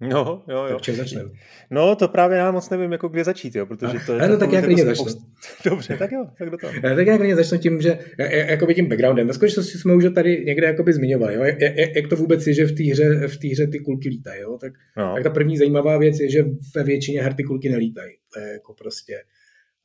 [0.00, 0.68] No, jo, jo.
[0.68, 1.30] Tak čem začneme?
[1.70, 4.28] No, to právě já moc nevím, jako kde začít, jo, protože to je...
[4.28, 5.06] no, tak jak klidně začnu.
[5.64, 6.72] Dobře, tak jo, tak do toho.
[6.82, 7.98] Tak já klidně začnu tím, že
[8.48, 9.26] jakoby tím backgroundem.
[9.26, 11.42] Ve skutečnosti jsme už tady někde jakoby zmiňovali, jo?
[11.42, 11.60] Jak,
[11.96, 14.58] jak, to vůbec je, že v té hře, v té hře ty kulky lítají, jo?
[14.60, 15.14] Tak, no.
[15.14, 16.44] tak ta první zajímavá věc je, že
[16.76, 18.12] ve většině her ty kulky nelítají.
[18.32, 19.14] To je jako prostě...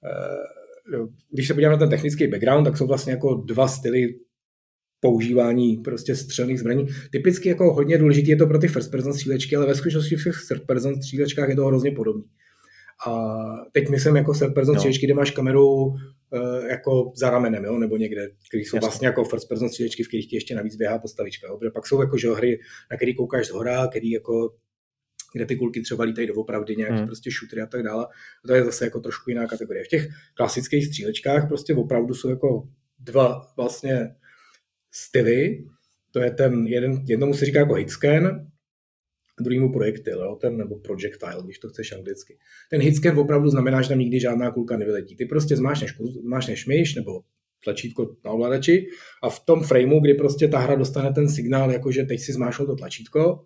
[0.04, 4.16] Uh, když se podíváme na ten technický background, tak jsou vlastně jako dva styly
[5.06, 6.88] používání prostě střelných zbraní.
[7.12, 10.24] Typicky jako hodně důležité je to pro ty first person střílečky, ale ve skutečnosti v
[10.24, 12.24] těch third person střílečkách je to hrozně podobný.
[13.08, 13.36] A
[13.72, 14.80] teď myslím jako third person no.
[14.80, 15.96] střílečky, kde máš kameru uh,
[16.70, 18.80] jako za ramenem, jo, nebo někde, které jsou Jasně.
[18.80, 21.48] vlastně jako first person střílečky, v kterých ti ještě navíc běhá postavička.
[21.48, 21.58] Jo.
[21.58, 22.60] Protože pak jsou jako že, hry,
[22.92, 24.54] na který koukáš z hora, který jako
[25.34, 27.06] kde ty kulky třeba lítají doopravdy, nějaký hmm.
[27.06, 28.08] prostě šutry a tak dále.
[28.48, 29.84] To je zase jako trošku jiná kategorie.
[29.84, 32.68] V těch klasických střílečkách prostě opravdu jsou jako
[33.00, 34.16] dva vlastně
[34.96, 35.66] styly.
[36.12, 38.48] To je ten jeden, jednomu se říká jako hitscan,
[39.42, 42.38] druhýmu projektil, jo, ten, nebo projectile, když to chceš anglicky.
[42.70, 45.16] Ten hitscan opravdu znamená, že tam nikdy žádná kulka nevyletí.
[45.16, 47.22] Ty prostě zmášneš, zmášneš myš nebo
[47.64, 48.88] tlačítko na ovladači
[49.24, 52.34] a v tom frameu, kdy prostě ta hra dostane ten signál, jako že teď si
[52.34, 53.46] zmášel to tlačítko,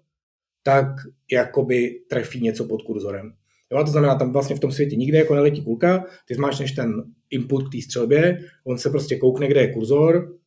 [0.63, 0.85] tak
[1.31, 3.33] jakoby trefí něco pod kurzorem.
[3.71, 7.03] Jo, to znamená, tam vlastně v tom světě nikde jako neletí kulka, ty zmášneš ten
[7.29, 10.38] input k té střelbě, on se prostě koukne, kde je kurzor,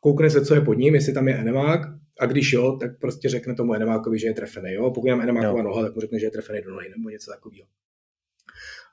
[0.00, 1.80] koukne se, co je pod ním, jestli tam je enemák,
[2.20, 4.72] a když jo, tak prostě řekne tomu enemákovi, že je trefený.
[4.72, 4.90] Jo?
[4.90, 7.66] Pokud mám enemáková noha, tak mu řekne, že je trefený do nohy nebo něco takového.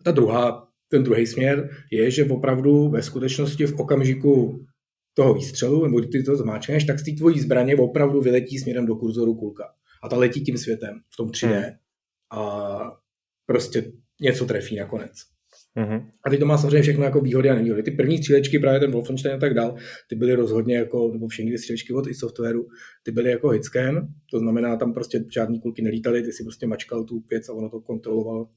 [0.01, 4.65] A ta druhá, ten druhý směr je, že opravdu ve skutečnosti v okamžiku
[5.13, 8.95] toho výstřelu, nebo ty to zmáčkneš, tak z té tvojí zbraně opravdu vyletí směrem do
[8.95, 9.73] kurzoru kulka.
[10.03, 11.63] A ta letí tím světem v tom 3D.
[11.63, 11.73] Hmm.
[12.31, 13.01] A
[13.45, 13.91] prostě
[14.21, 15.11] něco trefí nakonec.
[15.77, 16.11] Mm-hmm.
[16.25, 17.83] A teď to má samozřejmě všechno jako výhody a nevýhody.
[17.83, 19.75] Ty první střílečky, právě ten Wolfenstein a tak dál,
[20.09, 22.67] ty byly rozhodně jako, nebo všechny ty střílečky od i softwaru,
[23.03, 27.03] ty byly jako hitscan, to znamená, tam prostě žádný kulky nelítaly, ty si prostě mačkal
[27.03, 28.49] tu věc a ono to kontroloval,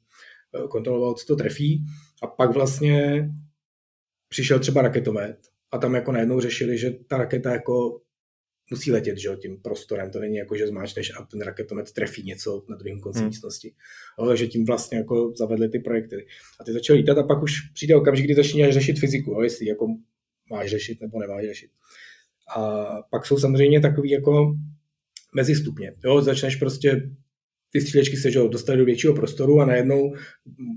[0.64, 1.84] eh, kontroloval, co to trefí.
[2.22, 3.28] A pak vlastně
[4.28, 5.36] přišel třeba raketomet
[5.72, 8.00] a tam jako najednou řešili, že ta raketa jako
[8.70, 10.10] musí letět že, tím prostorem.
[10.10, 13.28] To není jako, že zmáčneš a ten raketomet trefí něco na druhém konci hmm.
[13.28, 13.74] místnosti.
[14.18, 16.26] Ale takže tím vlastně jako zavedli ty projekty.
[16.60, 19.66] A ty začaly lítat a pak už přijde okamžik, kdy začínáš řešit fyziku, jo, jestli
[19.66, 19.86] jako
[20.50, 21.70] máš řešit nebo nemáš řešit.
[22.56, 24.54] A pak jsou samozřejmě takový jako
[25.34, 25.94] mezistupně.
[26.04, 27.10] Jo, začneš prostě
[27.74, 30.14] ty střílečky se že, dostaly do většího prostoru a najednou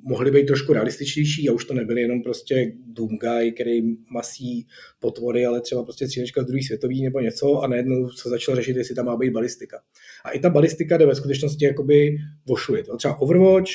[0.04, 3.82] mohly být trošku realističtější a už to nebyly jenom prostě Doom Guy, který
[4.14, 4.68] masí
[5.00, 8.78] potvory, ale třeba prostě střílečka z druhé světový nebo něco a najednou se začalo řešit,
[8.78, 9.78] jestli tam má být balistika.
[10.26, 12.84] A i ta balistika jde ve skutečnosti jakoby vošuje.
[12.98, 13.72] Třeba Overwatch,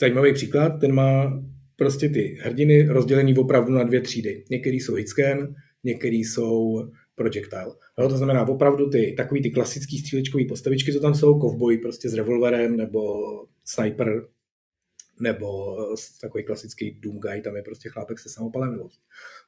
[0.00, 1.42] zajímavý příklad, ten má
[1.76, 4.44] prostě ty hrdiny rozdělený opravdu na dvě třídy.
[4.50, 5.54] Některý jsou hitscan,
[5.84, 6.82] některý jsou
[7.18, 7.74] projectile.
[7.98, 12.08] No, to znamená opravdu ty takový ty klasický střílečkový postavičky, co tam jsou, kovboj prostě
[12.08, 13.02] s revolverem nebo
[13.64, 14.26] sniper
[15.20, 15.76] nebo
[16.20, 18.88] takový klasický Doom Guy, tam je prostě chlápek se samopalem nebo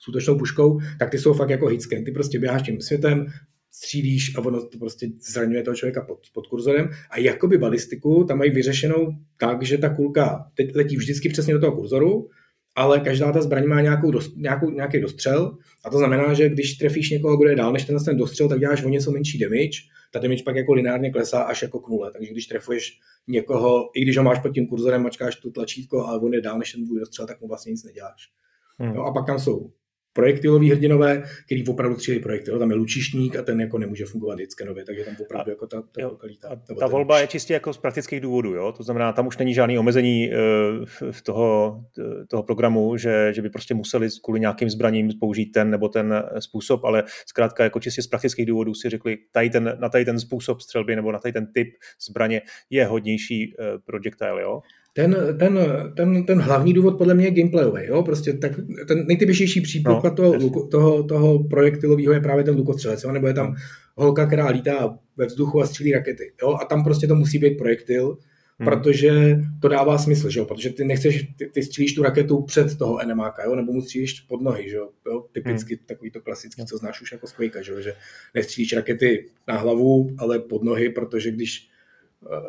[0.01, 2.05] s útočnou puškou, tak ty jsou fakt jako hitscan.
[2.05, 3.27] Ty prostě běháš tím světem,
[3.71, 8.39] střílíš a ono to prostě zraňuje toho člověka pod, pod kurzorem a jakoby balistiku tam
[8.39, 12.29] mají vyřešenou tak, že ta kulka teď letí vždycky přesně do toho kurzoru
[12.75, 16.75] ale každá ta zbraň má nějakou, dost, nějakou, nějaký dostřel a to znamená, že když
[16.75, 19.79] trefíš někoho, kdo je dál než ten, ten dostřel, tak děláš o něco menší damage.
[20.13, 24.03] Ta damage pak jako lineárně klesá až jako k nule, takže když trefuješ někoho, i
[24.03, 26.87] když ho máš pod tím kurzorem, mačkáš tu tlačítko, ale on je dál než ten
[26.87, 28.31] tvůj dostřel, tak mu vlastně nic neděláš.
[28.79, 28.95] Hmm.
[28.95, 29.71] No a pak tam jsou
[30.13, 32.59] projektilový hrdinové, který opravdu střílí projektil.
[32.59, 36.11] Tam je lučišník a ten jako nemůže fungovat hitscanově, takže tam opravdu jako ta, ta,
[36.23, 36.89] lítá, ta ten...
[36.89, 38.73] volba je čistě jako z praktických důvodů, jo?
[38.73, 41.81] to znamená, tam už není žádný omezení uh, toho,
[42.29, 46.85] toho programu, že, že by prostě museli kvůli nějakým zbraním použít ten nebo ten způsob,
[46.85, 50.61] ale zkrátka jako čistě z praktických důvodů si řekli, tady ten, na tady ten způsob
[50.61, 51.69] střelby nebo na tady ten typ
[52.09, 54.61] zbraně je hodnější uh, projectile, jo?
[54.93, 55.59] Ten, ten,
[55.97, 57.81] ten, ten hlavní důvod podle mě je gameplayový.
[57.87, 58.03] Jo?
[58.03, 58.53] Prostě tak,
[58.89, 63.13] ten nejtypičnější příklad no, toho, luko, toho, toho projektilového je právě ten lukostřelec, jo?
[63.13, 63.55] nebo je tam
[63.97, 66.33] holka, která lítá ve vzduchu a střílí rakety.
[66.43, 66.57] Jo?
[66.63, 68.19] A tam prostě to musí být projektil,
[68.59, 68.69] hmm.
[68.69, 70.47] protože to dává smysl, že jo?
[70.47, 73.55] protože ty nechceš, ty, ty střílíš tu raketu před toho enemáka, jo?
[73.55, 74.89] nebo mu střílíš pod nohy, že jo?
[75.07, 75.27] jo?
[75.33, 75.85] typicky hmm.
[75.87, 77.81] takový to klasický, co znáš už jako z Quakea, že, jo?
[77.81, 77.95] že
[78.35, 81.70] nestřílíš rakety na hlavu, ale pod nohy, protože když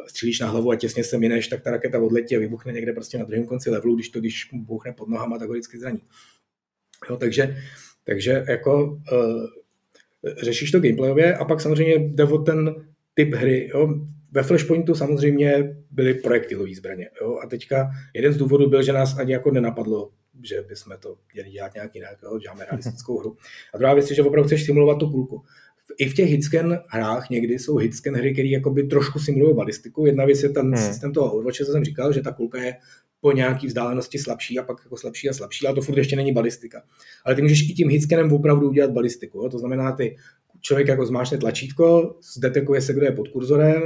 [0.08, 3.18] střílíš na hlavu a těsně se mineš, tak ta raketa odletí a vybuchne někde prostě
[3.18, 6.02] na druhém konci levelu, když to, když buchne pod nohama, tak ho vždycky zraní.
[7.10, 7.58] Jo, takže,
[8.04, 9.46] takže jako uh,
[10.42, 12.76] řešíš to gameplayově a pak samozřejmě jde o ten
[13.14, 13.70] typ hry.
[13.74, 13.94] Jo.
[14.32, 17.10] Ve Flashpointu samozřejmě byly projektilové zbraně.
[17.22, 17.40] Jo.
[17.44, 20.12] A teďka jeden z důvodů byl, že nás ani jako nenapadlo,
[20.44, 22.38] že bychom to měli dělat nějak jinak, jo.
[22.38, 23.38] děláme realistickou hru.
[23.74, 25.44] A druhá věc je, že opravdu chceš simulovat tu půlku.
[25.98, 30.06] I v těch hitscan hrách někdy jsou hitscan hry, které jakoby trošku simulují balistiku.
[30.06, 30.78] Jedna věc je ten hmm.
[30.78, 32.76] systém toho Overwatche, co jsem říkal, že ta kulka je
[33.22, 36.32] po nějaký vzdálenosti slabší a pak jako slabší a slabší, ale to furt ještě není
[36.32, 36.84] balistika.
[37.26, 39.38] Ale ty můžeš i tím hitscanem opravdu udělat balistiku.
[39.38, 39.50] Jo?
[39.50, 40.18] To znamená, ty
[40.62, 43.82] člověk jako zmášne tlačítko, zdetekuje se, kdo je pod kurzorem,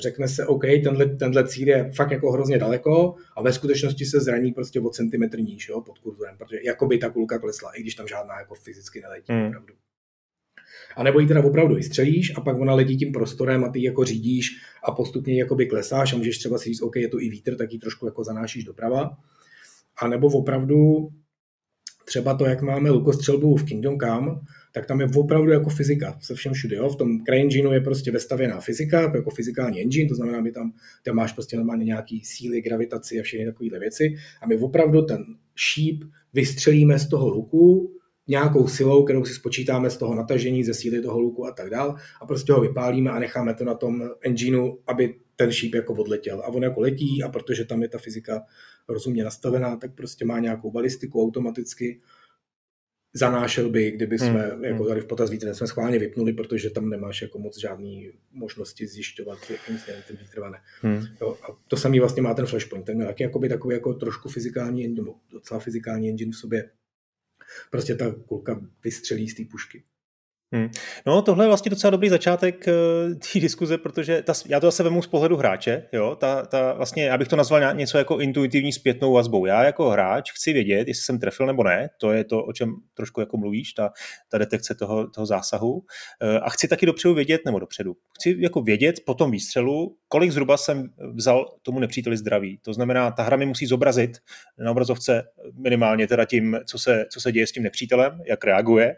[0.00, 4.20] řekne se, OK, tenhle, tenhle cíl je fakt jako hrozně daleko a ve skutečnosti se
[4.20, 7.80] zraní prostě o centimetr níž jo, pod kurzorem, protože jako by ta kulka klesla, i
[7.80, 9.32] když tam žádná jako fyzicky neletí.
[9.32, 9.46] Hmm.
[9.46, 9.74] Opravdu.
[10.96, 14.04] A nebo ji teda opravdu vystřelíš a pak ona letí tím prostorem a ty jako
[14.04, 14.50] řídíš
[14.84, 17.72] a postupně jakoby klesáš a můžeš třeba si říct, OK, je to i vítr, tak
[17.72, 19.10] ji trošku jako zanášíš doprava.
[20.02, 21.08] A nebo opravdu
[22.04, 24.40] třeba to, jak máme lukostřelbu v Kingdom Come,
[24.72, 26.76] tak tam je opravdu jako fyzika se všem všude.
[26.76, 26.88] Jo?
[26.88, 30.72] V tom CryEngineu je prostě vestavěná fyzika, jako fyzikální engine, to znamená, že tam,
[31.04, 34.14] tam máš prostě normálně nějaký síly, gravitaci a všechny takovéhle věci.
[34.42, 35.24] A my opravdu ten
[35.56, 37.92] šíp vystřelíme z toho luku,
[38.28, 41.96] nějakou silou, kterou si spočítáme z toho natažení, ze síly toho luku a tak dál
[42.20, 46.40] a prostě ho vypálíme a necháme to na tom engineu, aby ten šíp jako odletěl.
[46.40, 48.42] A on jako letí a protože tam je ta fyzika
[48.88, 52.00] rozumně nastavená, tak prostě má nějakou balistiku automaticky.
[53.14, 54.64] Zanášel by, kdyby jsme hmm.
[54.64, 54.88] jako hmm.
[54.88, 59.38] dali v potaz vítr, jsme schválně vypnuli, protože tam nemáš jako moc žádný možnosti zjišťovat,
[59.50, 60.58] jakým směrem ten vítr vane.
[60.80, 61.06] Hmm.
[61.20, 64.28] Jo, a to samý vlastně má ten flashpoint, ten má taky jakoby takový jako trošku
[64.28, 66.70] fyzikální, nebo docela fyzikální engine v sobě,
[67.70, 69.82] prostě ta kulka vystřelí z té pušky.
[70.54, 70.70] Hmm.
[71.06, 74.82] No, tohle je vlastně docela dobrý začátek uh, té diskuze, protože ta, já to zase
[74.82, 79.12] vemu z pohledu hráče, jo, ta, ta vlastně, abych to nazval něco jako intuitivní zpětnou
[79.12, 79.46] vazbou.
[79.46, 82.74] Já jako hráč chci vědět, jestli jsem trefil nebo ne, to je to, o čem
[82.94, 83.90] trošku jako mluvíš, ta,
[84.28, 85.72] ta detekce toho, toho zásahu.
[85.72, 85.82] Uh,
[86.42, 90.56] a chci taky dopředu vědět, nebo dopředu, chci jako vědět po tom výstřelu, kolik zhruba
[90.56, 92.58] jsem vzal tomu nepříteli zdraví.
[92.62, 94.10] To znamená, ta hra mi musí zobrazit
[94.58, 95.22] na obrazovce
[95.54, 98.96] minimálně teda tím, co se, co se děje s tím nepřítelem, jak reaguje,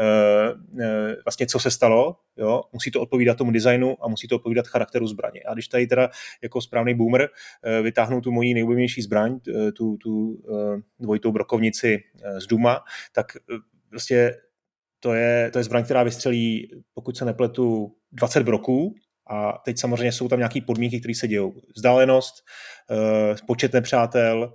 [0.00, 0.86] uh,
[1.24, 5.06] vlastně co se stalo, jo, musí to odpovídat tomu designu a musí to odpovídat charakteru
[5.06, 5.40] zbraně.
[5.48, 6.10] A když tady teda
[6.42, 7.28] jako správný boomer
[7.62, 12.02] eh, vytáhnu tu moji nejoblíbenější zbraň, eh, tu, tu eh, dvojitou brokovnici
[12.38, 12.80] z Duma,
[13.12, 13.26] tak
[13.90, 14.34] prostě
[15.00, 18.94] to je, to je zbraň, která vystřelí, pokud se nepletu, 20 broků,
[19.30, 21.54] a teď samozřejmě jsou tam nějaké podmínky, které se dějou.
[21.76, 22.34] Vzdálenost,
[23.46, 24.52] počet nepřátel,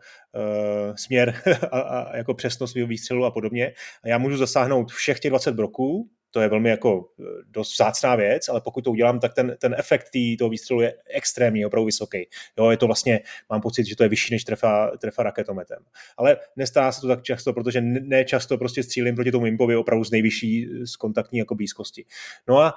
[0.95, 3.73] směr a, a jako přesnost výstřelu a podobně.
[4.03, 8.15] A já můžu zasáhnout všech těch 20 broků, to je velmi jako eh, dost vzácná
[8.15, 11.85] věc, ale pokud to udělám, tak ten, ten efekt tý, toho výstřelu je extrémně, opravdu
[11.85, 12.27] vysoký.
[12.57, 15.77] Jo, je to vlastně, mám pocit, že to je vyšší než trefa, trefa raketometem.
[16.17, 20.03] Ale nestává se to tak často, protože ne často prostě střílím proti tomu impovi opravdu
[20.03, 22.05] z nejvyšší, z kontaktní jako blízkosti.
[22.47, 22.73] No a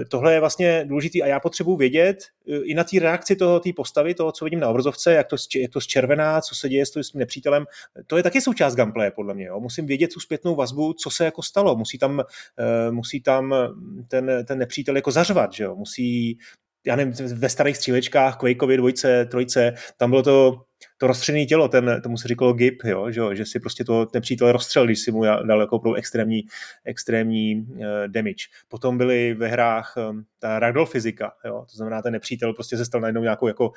[0.00, 3.60] e, tohle je vlastně důležitý a já potřebuji vědět e, i na té reakci toho,
[3.60, 6.86] té postavy, toho, co vidím na obrazovce, jak to, jak to zčervená, co se děje
[6.86, 7.64] s tím nepřítelem,
[8.06, 9.46] to je taky součást gameplaye, podle mě.
[9.46, 9.60] Jo.
[9.60, 11.76] Musím vědět tu zpětnou vazbu, co se jako stalo.
[11.76, 12.24] Musí tam e,
[12.90, 13.54] musí tam
[14.08, 15.76] ten, ten nepřítel jako zařvat, že jo?
[15.76, 16.38] musí
[16.86, 20.62] já nevím, ve starých střílečkách, Quakeově dvojce, trojce, tam bylo to
[20.98, 24.22] to rozstřené tělo, ten, tomu se říkalo GIP, jo, že, že si prostě to ten
[24.22, 26.42] přítel rozstřel, když si mu dal jako pro extrémní,
[26.84, 28.44] extrémní uh, damage.
[28.68, 32.84] Potom byly ve hrách um, ta ragdoll fyzika, jo, to znamená, ten nepřítel prostě se
[32.84, 33.74] stal najednou nějakou jako uh,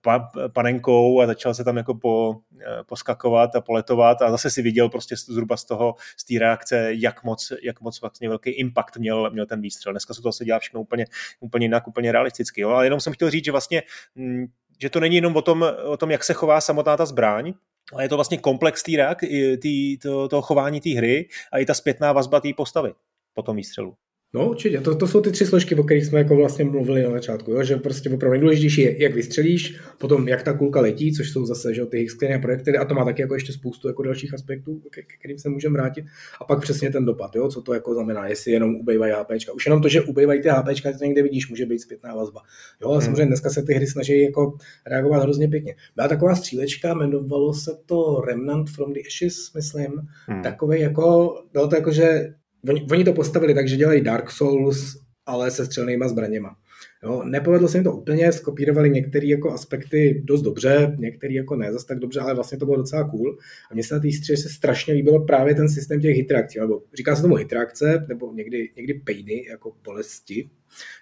[0.00, 2.38] pa, panenkou a začal se tam jako po, uh,
[2.86, 7.24] poskakovat a poletovat a zase si viděl prostě zhruba z toho, z té reakce, jak
[7.24, 9.92] moc, jak moc vlastně velký impact měl, měl ten výstřel.
[9.92, 11.06] Dneska se to asi dělá všechno úplně,
[11.40, 13.82] úplně jinak, úplně realisticky, jo, ale jenom jsem chtěl říct, že vlastně
[14.14, 14.46] mm,
[14.80, 17.54] že to není jenom o tom, o tom, jak se chová samotná ta zbraň,
[17.92, 19.20] ale je to vlastně komplex tý reak,
[19.62, 22.94] tý, to, toho chování té hry a i ta zpětná vazba té postavy
[23.34, 23.96] po tom výstřelu.
[24.34, 27.10] No určitě, to, to jsou ty tři složky, o kterých jsme jako vlastně mluvili na
[27.10, 27.64] začátku, jo?
[27.64, 31.74] že prostě opravdu nejdůležitější je, jak vystřelíš, potom jak ta kulka letí, což jsou zase
[31.74, 35.02] že, ty Higgsky projekty, a to má taky jako ještě spoustu jako dalších aspektů, ke,
[35.02, 36.04] ke kterým se můžeme vrátit,
[36.40, 37.48] a pak přesně ten dopad, jo?
[37.48, 39.30] co to jako znamená, jestli jenom ubejvají HP.
[39.54, 42.40] Už jenom to, že ubejvají ty HP, to někde vidíš, může být zpětná vazba.
[42.82, 43.04] Jo, ale hmm.
[43.04, 45.74] samozřejmě dneska se ty hry snaží jako reagovat hrozně pěkně.
[45.96, 49.92] Byla taková střílečka, jmenovalo se to Remnant from the Ashes, myslím,
[50.26, 50.42] hmm.
[50.42, 52.34] takový jako, bylo to jako, že
[52.68, 54.96] Oni, oni to postavili tak, že dělají Dark Souls,
[55.26, 56.56] ale se střelnýma zbraněma.
[57.02, 61.72] Jo, nepovedlo se jim to úplně, skopírovali některé jako aspekty dost dobře, některé jako ne
[61.72, 63.38] zase tak dobře, ale vlastně to bylo docela cool.
[63.70, 66.82] A mně se na té střeše se strašně líbilo právě ten systém těch hitreakcí, nebo
[66.94, 70.50] říká se tomu hitreakce, nebo někdy, někdy painy, jako bolesti,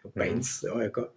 [0.05, 1.09] no, pains, jo, jako,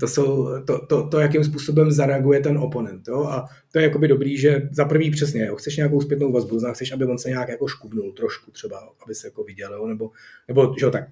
[0.00, 3.08] to, jsou, to, to, to, jakým způsobem zareaguje ten oponent.
[3.08, 6.60] Jo, a to je jakoby dobrý, že za prvý přesně, jo, chceš nějakou zpětnou vazbu,
[6.72, 10.10] chceš, aby on se nějak jako škubnul trošku třeba, aby se jako viděl, jo, nebo,
[10.48, 11.08] nebo že jo, tak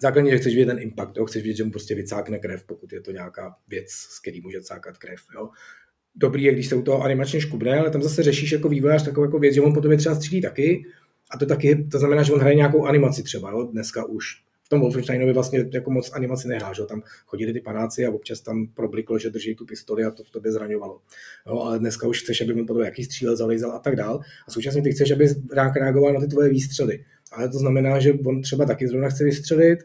[0.00, 1.24] základně, že chceš vidět ten impact, jo?
[1.24, 4.60] chceš vidět, že mu prostě vycákne krev, pokud je to nějaká věc, z který může
[4.60, 5.20] cákat krev.
[5.34, 5.48] Jo?
[6.14, 9.24] Dobrý je, když se u toho animačně škubne, ale tam zase řešíš jako vývojář takovou
[9.24, 10.84] jako věc, že on po tobě třeba střílí taky,
[11.30, 13.62] a to taky, to znamená, že on hraje nějakou animaci třeba, jo?
[13.62, 14.24] dneska už.
[14.62, 16.82] V tom Wolfensteinovi vlastně jako moc animaci nehrál, že?
[16.82, 20.30] tam chodili ty panáci a občas tam probliklo, že drží tu pistoli a to v
[20.30, 21.00] tobě zraňovalo.
[21.46, 21.60] Jo?
[21.60, 24.20] Ale dneska už chceš, aby on po tobě jaký střílel, zalejzal a tak dál.
[24.48, 25.28] A současně ty chceš, aby
[25.74, 27.04] reagoval na ty tvoje výstřely.
[27.32, 29.78] Ale to znamená, že on třeba taky zrovna chce vystřelit,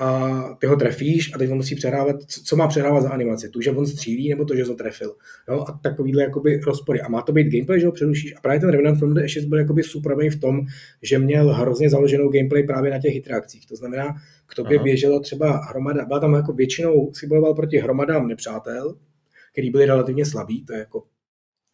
[0.00, 3.60] a ty ho trefíš a teď on musí přehrávat, co má přehrávat za animaci, tu,
[3.60, 5.16] že on střílí nebo to, že to trefil.
[5.48, 5.64] Jo?
[5.68, 7.00] A takovýhle jakoby rozpory.
[7.00, 8.34] A má to být gameplay, že ho přerušíš.
[8.36, 10.60] A právě ten Revenant from the Ashes byl jakoby super v tom,
[11.02, 13.66] že měl hrozně založenou gameplay právě na těch hitreakcích.
[13.66, 14.14] To znamená,
[14.46, 14.84] k tobě Aha.
[14.84, 18.96] běželo třeba hromada, byla tam jako většinou si bojoval proti hromadám nepřátel,
[19.52, 21.02] který byli relativně slabí, to je jako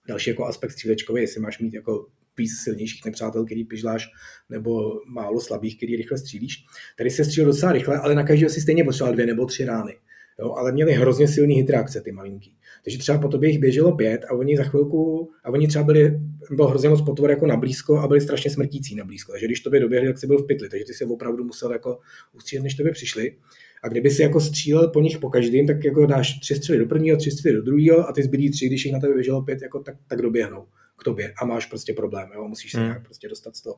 [0.08, 2.06] další jako aspekt střílečkový, jestli máš mít jako
[2.38, 4.08] víc silnějších nepřátel, který pižláš,
[4.50, 6.64] nebo málo slabých, který rychle střílíš.
[6.98, 9.94] Tady se střílel docela rychle, ale na každého si stejně potřeboval dvě nebo tři rány.
[10.40, 12.56] Jo, ale měli hrozně silný hitreakce, ty malinký.
[12.84, 16.20] Takže třeba po tobě jich běželo pět a oni za chvilku, a oni třeba byli,
[16.50, 19.32] bylo hrozně moc potvor jako na blízko a byli strašně smrtící na blízko.
[19.32, 21.98] Takže když tobě doběhli, tak si byl v pytli, takže ty si opravdu musel jako
[22.32, 23.36] ustřílet, než tobě přišli.
[23.82, 26.86] A kdyby si jako střílel po nich po každém, tak jako dáš tři střely do
[26.86, 29.62] prvního, tři střely do druhého a ty zbylí tři, když jich na tebe běželo pět,
[29.62, 30.66] jako tak, tak doběhnou
[30.98, 32.48] k tobě a máš prostě problém, jo?
[32.48, 32.86] musíš se hmm.
[32.86, 33.76] nějak prostě dostat z toho.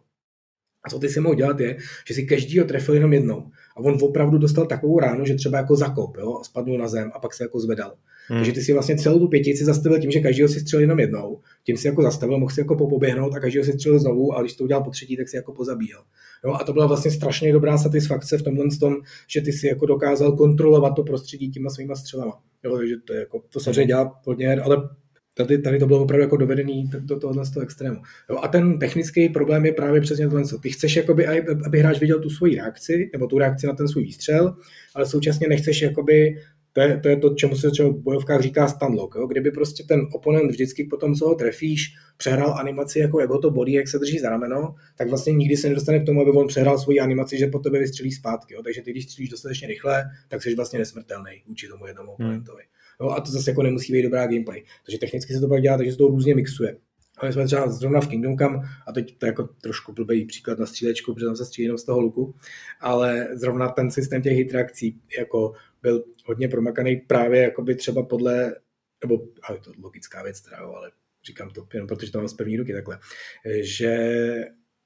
[0.84, 1.76] A co ty si mohl dělat je,
[2.08, 3.50] že si každýho trefil jenom jednou.
[3.76, 7.10] A on opravdu dostal takovou ránu, že třeba jako zakop, jo, a spadnul na zem
[7.14, 7.94] a pak se jako zvedal.
[8.28, 8.38] Hmm.
[8.38, 11.40] Takže ty si vlastně celou tu pětici zastavil tím, že každýho si střelil jenom jednou,
[11.64, 14.56] tím si jako zastavil, mohl si jako popoběhnout a každýho si střelil znovu a když
[14.56, 16.02] to udělal po třetí, tak si jako pozabíjel.
[16.44, 19.86] Jo, a to byla vlastně strašně dobrá satisfakce v tomhle tom, že ty si jako
[19.86, 22.40] dokázal kontrolovat to prostředí těma svýma střelama.
[22.64, 24.88] Jo, takže to je jako, to samozřejmě dělá hodně, ale
[25.38, 28.00] Tady, tady to bylo opravdu jako dovedený do tohohle z toho extrému.
[28.30, 30.42] Jo, a ten technický problém je právě přesně tohle.
[30.62, 31.26] Ty chceš, jakoby,
[31.66, 34.56] aby hráč viděl tu svoji reakci, nebo tu reakci na ten svůj výstřel,
[34.94, 36.36] ale současně nechceš jakoby
[36.72, 39.14] to je, to je to, čemu se třeba v bojovkách říká stunlock.
[39.14, 39.26] Jo?
[39.26, 43.38] Kdyby prostě ten oponent vždycky po tom, co ho trefíš, přehrál animaci, jako jak ho
[43.38, 46.30] to bolí, jak se drží za rameno, tak vlastně nikdy se nedostane k tomu, aby
[46.30, 48.54] on přehrál svoji animaci, že po tebe vystřelí zpátky.
[48.54, 48.62] Jo?
[48.62, 52.14] Takže ty, když střílíš dostatečně rychle, tak jsi vlastně nesmrtelný vůči tomu jednomu hmm.
[52.14, 52.62] oponentovi.
[52.62, 52.77] Hmm.
[53.00, 54.62] Jo, a to zase jako nemusí být dobrá gameplay.
[54.86, 56.76] Takže technicky se to pak dělá, takže se to různě mixuje.
[57.18, 60.58] Ale jsme třeba zrovna v Kingdom Come, a teď to je jako trošku blbý příklad
[60.58, 62.34] na střílečku, protože tam se střílí jenom z toho luku,
[62.80, 68.54] ale zrovna ten systém těch hitreakcí jako byl hodně promakaný právě jakoby třeba podle,
[69.04, 70.90] nebo ale to logická věc teda, ale
[71.26, 72.98] říkám to jenom protože to mám z první ruky takhle,
[73.60, 73.98] že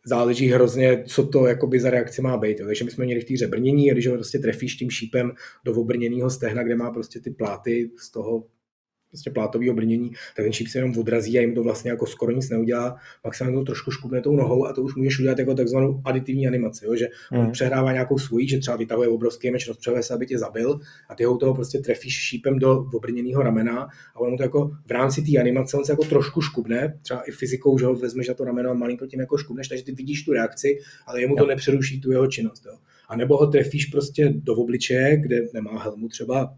[0.07, 2.61] záleží hrozně, co to jakoby za reakci má být.
[2.61, 2.67] Jo.
[2.67, 5.33] Takže my jsme měli v té brnění a když ho prostě trefíš tím šípem
[5.65, 8.45] do obrněného stehna, kde má prostě ty pláty z toho
[9.13, 12.33] prostě plátového brnění, tak ten šíp se jenom odrazí a jim to vlastně jako skoro
[12.33, 12.97] nic neudělá.
[13.25, 16.87] Maximálně to trošku škubne tou nohou a to už můžeš udělat jako takzvanou aditivní animaci,
[16.87, 16.97] jo?
[16.97, 17.39] že mm.
[17.39, 21.15] on přehrává nějakou svoji, že třeba vytahuje obrovský meč, rozpřehuje se, aby tě zabil a
[21.15, 25.23] ty ho toho prostě trefíš šípem do obrněného ramena a on to jako v rámci
[25.23, 28.45] té animace on se jako trošku škubne, třeba i fyzikou, že ho vezmeš na to
[28.45, 32.01] rameno a malinko tím jako škubneš, takže ty vidíš tu reakci, ale jemu to nepřeruší
[32.01, 32.67] tu jeho činnost.
[32.67, 32.79] Jo?
[33.09, 36.55] A nebo ho trefíš prostě do obličeje, kde nemá helmu třeba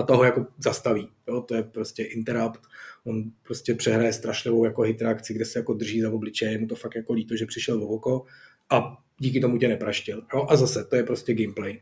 [0.00, 1.08] a toho jako zastaví.
[1.28, 1.40] Jo?
[1.40, 2.60] To je prostě interrupt,
[3.04, 6.96] on prostě přehraje strašlivou jako hitreakci, kde se jako drží za obličeje, mu to fakt
[6.96, 8.24] jako líto, že přišel v oko
[8.70, 10.22] a díky tomu tě nepraštil.
[10.34, 10.46] Jo?
[10.48, 11.80] A zase, to je prostě gameplay.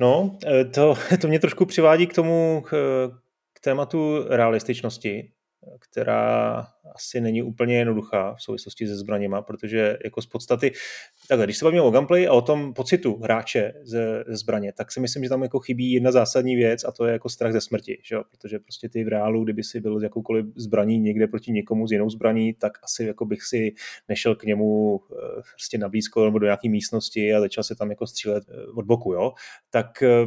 [0.00, 2.70] No, eh, to, to mě trošku přivádí k tomu, k,
[3.52, 5.30] k tématu realističnosti,
[5.78, 10.72] která asi není úplně jednoduchá v souvislosti se zbraněma, protože jako z podstaty,
[11.28, 14.92] takhle, když se bavíme o gameplay a o tom pocitu hráče ze, ze zbraně, tak
[14.92, 17.60] si myslím, že tam jako chybí jedna zásadní věc a to je jako strach ze
[17.60, 18.24] smrti, že jo?
[18.30, 22.10] protože prostě ty v reálu, kdyby si byl jakoukoliv zbraní někde proti někomu s jinou
[22.10, 23.74] zbraní, tak asi jako bych si
[24.08, 27.90] nešel k němu eh, prostě na blízko nebo do nějaké místnosti a začal se tam
[27.90, 29.32] jako střílet eh, od boku, jo?
[29.70, 30.26] tak eh,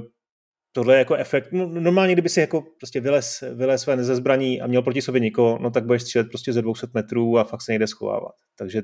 [0.71, 4.61] tohle je jako efekt, no, normálně kdyby si jako prostě vylez, vylez ven ze zbraní
[4.61, 7.61] a měl proti sobě nikoho, no tak budeš střílet prostě ze 200 metrů a fakt
[7.61, 8.35] se nejde schovávat.
[8.57, 8.81] Takže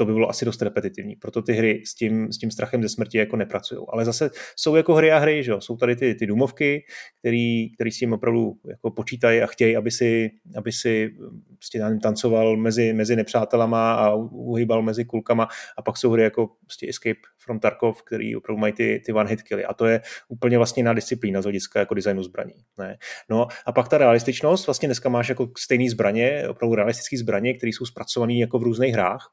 [0.00, 1.16] to by bylo asi dost repetitivní.
[1.16, 3.80] Proto ty hry s tím, s tím strachem ze smrti jako nepracují.
[3.88, 5.60] Ale zase jsou jako hry a hry, že jo?
[5.60, 6.84] jsou tady ty, ty důmovky,
[7.18, 11.10] který, který s tím opravdu jako počítají a chtějí, aby si, aby si
[11.48, 15.48] prostě tancoval mezi, mezi nepřátelama a uhýbal mezi kulkama
[15.78, 19.30] a pak jsou hry jako prostě Escape from Tarkov, který opravdu mají ty, ty one
[19.30, 22.54] hit killy a to je úplně vlastně jiná disciplína z hlediska jako designu zbraní.
[22.78, 22.96] Ne?
[23.30, 27.70] No a pak ta realističnost, vlastně dneska máš jako stejný zbraně, opravdu realistické zbraně, které
[27.70, 29.30] jsou zpracované jako v různých hrách,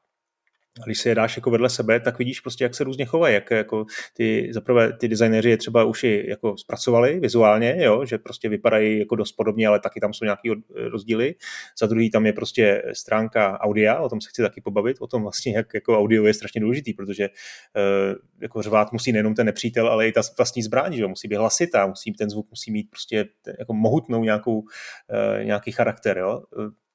[0.82, 3.34] a když si je dáš jako vedle sebe, tak vidíš prostě, jak se různě chovají,
[3.34, 8.18] jak jako ty, zaprvé ty designéři je třeba už i jako zpracovali vizuálně, jo, že
[8.18, 11.34] prostě vypadají jako dost podobně, ale taky tam jsou nějaký rozdíly.
[11.80, 15.22] Za druhý tam je prostě stránka audia, o tom se chci taky pobavit, o tom
[15.22, 19.88] vlastně, jak jako audio je strašně důležitý, protože uh, jako řvát musí nejenom ten nepřítel,
[19.88, 22.90] ale i ta vlastní zbraň, že jo, musí být hlasitá, musí, ten zvuk musí mít
[22.90, 23.26] prostě
[23.58, 26.42] jako mohutnou nějakou, uh, nějaký charakter, jo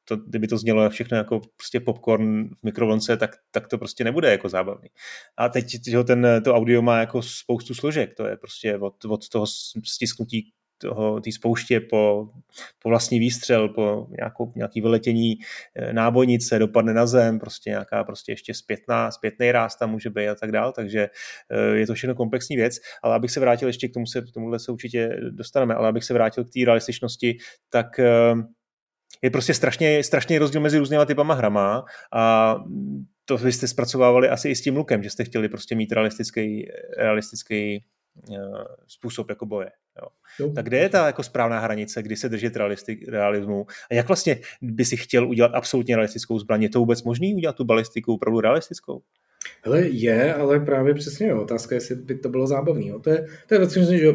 [0.06, 4.32] to, kdyby to znělo všechno jako prostě popcorn v mikrovlnce, tak, tak to prostě nebude
[4.32, 4.90] jako zábavný.
[5.38, 5.66] A teď
[6.08, 9.46] ten, to audio má jako spoustu složek, to je prostě od, od toho
[9.86, 10.52] stisknutí
[10.84, 12.30] toho, té spouště po,
[12.80, 15.36] po vlastní výstřel, po nějakou, nějaký vyletění
[15.76, 20.28] eh, nábojnice, dopadne na zem, prostě nějaká prostě ještě zpětná, zpětný ráz tam může být
[20.28, 21.10] a tak dál, takže
[21.50, 24.60] eh, je to všechno komplexní věc, ale abych se vrátil ještě k tomu, se, tomuhle
[24.60, 27.38] se určitě dostaneme, ale abych se vrátil k té realističnosti,
[27.70, 28.34] tak eh,
[29.24, 32.56] je prostě strašně, strašně rozdíl mezi různýma typama hrama a
[33.26, 36.68] to vy jste zpracovávali asi i s tím lukem, že jste chtěli prostě mít realistický,
[36.98, 37.84] realistický
[38.30, 38.38] uh,
[38.88, 39.72] způsob jako boje.
[40.02, 40.08] Jo.
[40.40, 40.54] Jo.
[40.54, 43.66] Tak kde je ta jako správná hranice, kdy se držet realistik, realismu?
[43.92, 46.64] A jak vlastně by si chtěl udělat absolutně realistickou zbraň?
[46.64, 49.02] Je to vůbec možný udělat tu balistiku opravdu realistickou?
[49.64, 51.42] Hele, je, ale právě přesně jo.
[51.42, 52.88] Otázka je, jestli by to bylo zábavný.
[52.88, 53.00] Jo.
[53.00, 54.14] To je, to je věc, že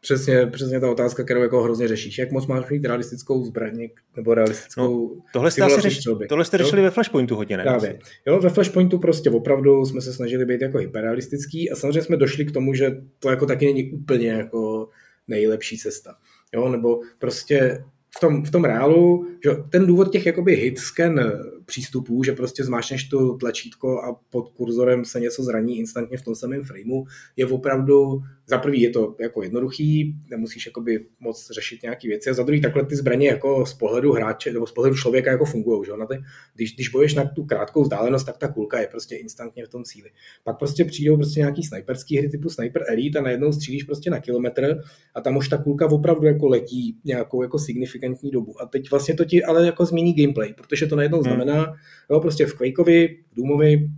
[0.00, 2.18] Přesně, přesně ta otázka, kterou jako hrozně řešíš.
[2.18, 5.14] Jak moc máš mít realistickou zbraň nebo realistickou...
[5.14, 7.62] No, tohle jste, asi řeš, tohle jste řešili ve Flashpointu hodně, ne?
[7.62, 7.98] Právě.
[8.26, 12.44] Jo, ve Flashpointu prostě opravdu jsme se snažili být jako hyperrealistický a samozřejmě jsme došli
[12.44, 14.88] k tomu, že to jako taky není úplně jako
[15.28, 16.14] nejlepší cesta.
[16.54, 17.84] Jo, nebo prostě
[18.16, 21.32] v tom, v tom reálu, že ten důvod těch jakoby hit scan
[21.68, 26.34] přístupů, že prostě zmášneš tu tlačítko a pod kurzorem se něco zraní instantně v tom
[26.34, 27.04] samém frameu,
[27.36, 32.34] je opravdu, za prvý je to jako jednoduchý, nemusíš jakoby moc řešit nějaké věci a
[32.34, 35.84] za druhý takhle ty zbraně jako z pohledu hráče nebo z pohledu člověka jako fungují.
[35.86, 35.92] Že?
[35.96, 36.14] Na ty,
[36.54, 39.84] když, když boješ na tu krátkou vzdálenost, tak ta kulka je prostě instantně v tom
[39.84, 40.10] cíli.
[40.44, 44.20] Pak prostě přijdou prostě nějaký sniperský hry typu Sniper Elite a najednou střílíš prostě na
[44.20, 44.80] kilometr
[45.14, 48.62] a tam už ta kulka opravdu jako letí nějakou jako signifikantní dobu.
[48.62, 51.28] A teď vlastně to ti ale jako změní gameplay, protože to najednou hmm.
[51.58, 51.76] Znamená,
[52.10, 53.90] jo, prostě v Quakeovi, v Doomovi,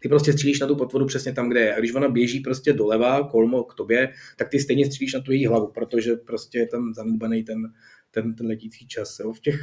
[0.00, 1.74] ty prostě střílíš na tu potvoru přesně tam, kde je.
[1.74, 5.32] A když ona běží prostě doleva, kolmo k tobě, tak ty stejně střílíš na tu
[5.32, 7.62] její hlavu, protože prostě je tam zanedbaný ten,
[8.10, 9.18] ten, ten letící čas.
[9.18, 9.32] Jo.
[9.32, 9.60] V těch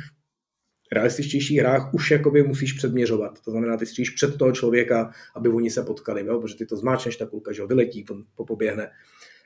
[0.92, 3.42] realističtějších hrách už jakoby musíš předměřovat.
[3.46, 6.40] To znamená, ty střílíš před toho člověka, aby oni se potkali, jo?
[6.40, 8.90] protože ty to zmáčneš, ta kulka, že vyletí, on poběhne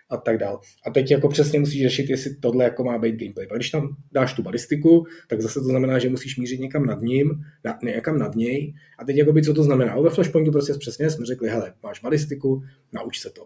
[0.09, 0.59] a tak dál.
[0.85, 3.47] A teď jako přesně musíš řešit, jestli tohle jako má být gameplay.
[3.51, 7.01] A když tam dáš tu balistiku, tak zase to znamená, že musíš mířit někam nad
[7.01, 7.31] ním,
[7.63, 8.73] na, někam nad něj.
[8.97, 10.01] A teď jakoby, co to znamená?
[10.01, 13.45] Ve Flashpointu prostě přesně jsme řekli, hele, máš balistiku, nauč se to.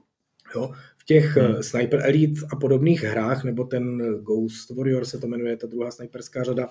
[0.55, 0.71] Jo?
[0.97, 1.53] V těch hmm.
[1.53, 5.91] uh, Sniper Elite a podobných hrách, nebo ten Ghost Warrior se to jmenuje, ta druhá
[5.91, 6.67] sniperská řada,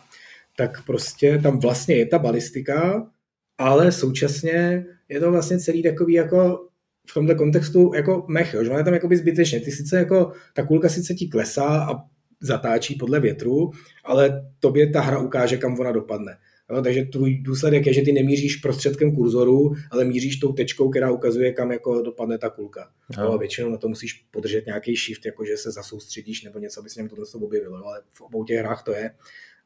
[0.57, 3.11] tak prostě tam vlastně je ta balistika,
[3.59, 6.68] ale současně je to vlastně celý takový jako
[7.11, 9.61] v tomto kontextu jako mech, jo, že on je tam jakoby zbytečně.
[9.61, 11.95] Ty sice jako, ta kulka sice ti klesá a
[12.41, 13.71] zatáčí podle větru,
[14.05, 16.37] ale tobě ta hra ukáže, kam ona dopadne.
[16.73, 21.11] Jo, takže tvůj důsledek je, že ty nemíříš prostředkem kurzoru, ale míříš tou tečkou, která
[21.11, 22.91] ukazuje, kam jako dopadne ta kulka.
[23.19, 23.33] No.
[23.33, 27.01] A většinou na to musíš podržet nějaký shift, jakože se zasoustředíš nebo něco, aby se
[27.01, 27.87] něm tohle objevilo.
[27.87, 29.11] Ale v obou těch hrách to je.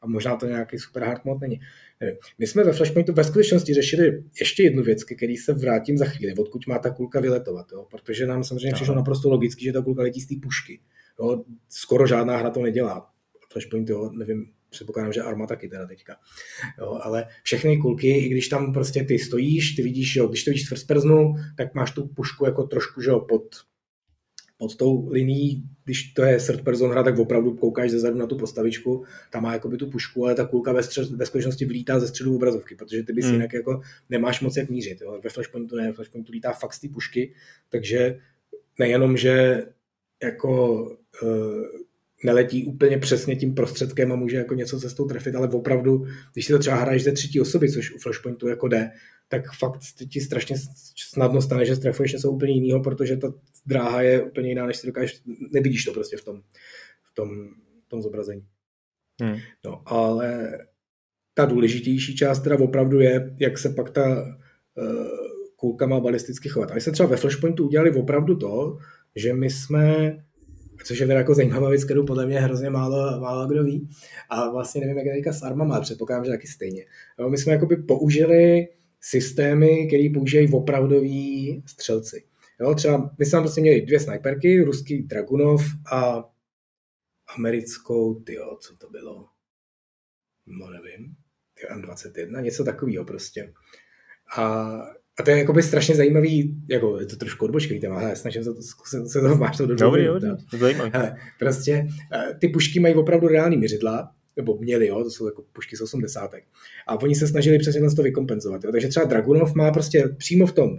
[0.03, 1.61] A možná to nějaký super hard mod není.
[2.39, 6.05] My jsme ve Flashpointu ve skutečnosti řešili ještě jednu věc, ke který se vrátím za
[6.05, 7.87] chvíli, odkud má ta kulka vyletovat, jo?
[7.91, 10.81] protože nám samozřejmě přišlo naprosto logicky, že ta kulka letí z té pušky.
[11.21, 11.45] Jo?
[11.69, 13.09] Skoro žádná hra to nedělá.
[13.53, 16.17] Flashpoint, jo, nevím, předpokládám, že Arma taky teda teďka.
[16.79, 20.51] Jo, ale všechny kulky, i když tam prostě ty stojíš, ty vidíš, jo, když to
[20.51, 23.43] vidíš z first personu, tak máš tu pušku jako trošku, že jo, pod,
[24.63, 28.37] pod tou linií, když to je third person hra, tak opravdu koukáš zezadu na tu
[28.37, 32.09] postavičku, tam má jakoby tu pušku, ale ta kulka ve, střed, ve skutečnosti vlítá ze
[32.09, 33.35] středu obrazovky, protože ty bys hmm.
[33.35, 35.01] jinak jako nemáš moc jak mířit.
[35.01, 35.21] Jo.
[35.25, 37.35] Ve Flashpointu ne, ve Flashpointu lítá fakt z té pušky,
[37.69, 38.19] takže
[38.79, 39.65] nejenom, že
[40.23, 40.83] jako
[41.23, 41.67] uh,
[42.25, 46.53] neletí úplně přesně tím prostředkem a může jako něco cestou trefit, ale opravdu, když si
[46.53, 48.91] to třeba hraješ ze třetí osoby, což u Flashpointu jako jde,
[49.29, 50.57] tak fakt ti strašně
[50.97, 53.35] snadno stane, že strefuješ něco úplně jiného, protože ta
[53.67, 56.43] dráha je úplně jiná, než si dokážeš, nevidíš to prostě v tom,
[57.03, 57.49] v tom,
[57.87, 58.47] v tom zobrazení.
[59.23, 59.37] Hmm.
[59.65, 60.59] No, ale
[61.35, 65.07] ta důležitější část teda opravdu je, jak se pak ta uh,
[65.57, 66.71] kulkama balisticky chovat.
[66.71, 68.79] A my jsme třeba ve Flashpointu udělali opravdu to,
[69.17, 70.17] že my jsme
[70.85, 73.89] což je teda jako zajímavá věc, kterou podle mě hrozně málo, málo kdo ví.
[74.31, 76.85] A vlastně nevím, jak je teďka s armama, ale předpokládám, že taky stejně.
[77.19, 78.69] No, my jsme jakoby použili
[79.01, 82.25] systémy, které používají opravdoví střelci.
[82.63, 86.25] Jo, třeba my jsme prostě měli dvě snajperky, ruský Dragunov a
[87.37, 89.29] americkou, tyjo, co to bylo?
[90.47, 91.15] No nevím,
[91.77, 93.53] M21, něco takového prostě.
[94.37, 94.73] A
[95.19, 98.55] a to je jakoby strašně zajímavý, jako je to trošku odbočkový téma, ale snažím se
[98.55, 100.91] to, se, se to máš to do Dobrý, dobrý, to zajímavý.
[100.95, 105.45] Hele, prostě eh, ty pušky mají opravdu reální měřidla, nebo měli, jo, to jsou jako
[105.53, 106.31] pušky z 80.
[106.87, 108.65] A oni se snažili přesně to vykompenzovat.
[108.65, 108.73] Jo.
[108.73, 110.79] Takže třeba Dragunov má prostě přímo v tom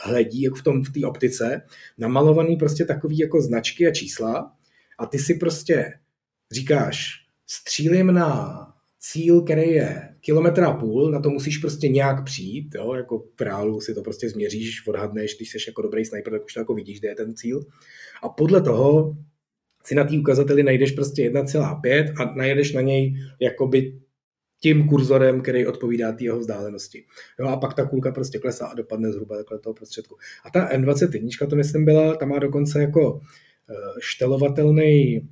[0.00, 1.62] hledí, jako v tom v té optice,
[1.98, 4.52] namalovaný prostě takový jako značky a čísla
[4.98, 5.92] a ty si prostě
[6.52, 7.10] říkáš,
[7.46, 8.66] střílím na
[8.98, 12.94] cíl, který je kilometr a půl, na to musíš prostě nějak přijít, jo?
[12.94, 16.54] jako v reálu si to prostě změříš, odhadneš, když jsi jako dobrý sniper, tak už
[16.54, 17.60] to jako vidíš, kde je ten cíl.
[18.22, 19.16] A podle toho
[19.84, 24.00] si na té ukazateli najdeš prostě 1,5 a najedeš na něj jakoby
[24.60, 27.04] tím kurzorem, který odpovídá té jeho vzdálenosti.
[27.40, 30.16] Jo, a pak ta kulka prostě klesá a dopadne zhruba takhle toho prostředku.
[30.44, 33.20] A ta M21, to myslím byla, ta má dokonce jako
[33.70, 35.28] eh, štelovatelný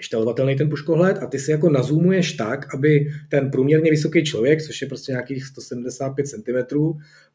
[0.00, 4.82] štelovatelný ten puškohled a ty si jako nazumuješ tak, aby ten průměrně vysoký člověk, což
[4.82, 6.76] je prostě nějakých 175 cm,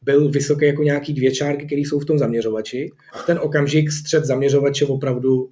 [0.02, 3.92] byl vysoký jako nějaký dvě čárky, které jsou v tom zaměřovači a v ten okamžik
[3.92, 5.50] střed zaměřovače opravdu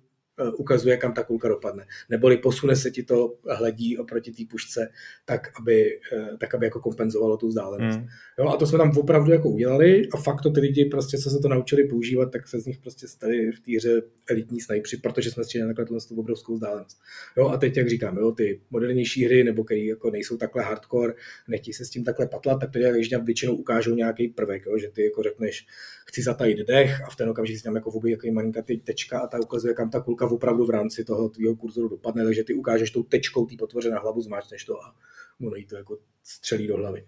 [0.57, 1.87] ukazuje, kam ta kulka dopadne.
[2.09, 4.89] Neboli posune se ti to hledí oproti té pušce,
[5.25, 7.99] tak aby, eh, tak aby jako kompenzovalo tu vzdálenost.
[7.99, 8.07] Mm.
[8.39, 11.31] Jo, a to jsme tam opravdu jako udělali a fakt to ty lidi prostě, co
[11.31, 14.97] se to naučili používat, tak se z nich prostě stali v té hře elitní snajpři,
[14.97, 16.99] protože jsme střídali takhle tu obrovskou vzdálenost.
[17.37, 21.15] Jo, a teď, jak říkám, jo, ty modernější hry, nebo které jako nejsou takhle hardcore,
[21.49, 24.89] nechtějí se s tím takhle patlat, tak to když většinou ukážou nějaký prvek, jo, že
[24.91, 25.67] ty jako řekneš,
[26.07, 29.27] chci zatajit dech a v ten okamžik si tam jako vůbec jako malinká tečka a
[29.27, 32.91] ta ukazuje, kam ta kulka opravdu v rámci toho tvýho kurzoru dopadne, takže ty ukážeš
[32.91, 34.95] tou tečkou ty potvoře na hlavu, zmáčneš to a
[35.41, 37.05] ono jí to jako střelí do hlavy.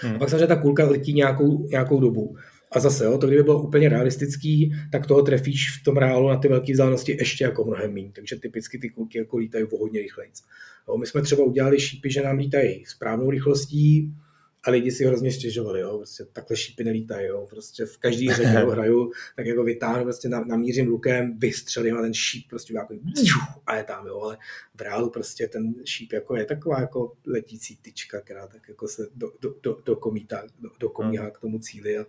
[0.00, 0.16] Hmm.
[0.16, 2.36] A pak samozřejmě ta kulka letí nějakou, nějakou dobu.
[2.72, 6.36] A zase, jo, to kdyby bylo úplně realistický, tak toho trefíš v tom reálu na
[6.36, 8.12] ty velké vzdálenosti ještě jako mnohem méně.
[8.14, 10.30] Takže typicky ty kulky jako lítají o hodně rychleji.
[11.00, 14.14] My jsme třeba udělali šípy, že nám lítají správnou rychlostí,
[14.68, 18.44] a lidi si hrozně stěžovali, jo, prostě takhle šípy nelítají, jo, prostě v každý hře,
[18.50, 22.94] kterou hraju, tak jako vytáhnu, prostě namířím lukem, vystřelím a ten šíp prostě jako
[23.66, 24.38] a je tam, jo, ale
[24.74, 29.08] v reálu prostě ten šíp jako je taková jako letící tyčka, která tak jako se
[29.14, 31.32] do, do, do, dokomítá, do, dokomíhá hmm.
[31.32, 32.06] k tomu cíli a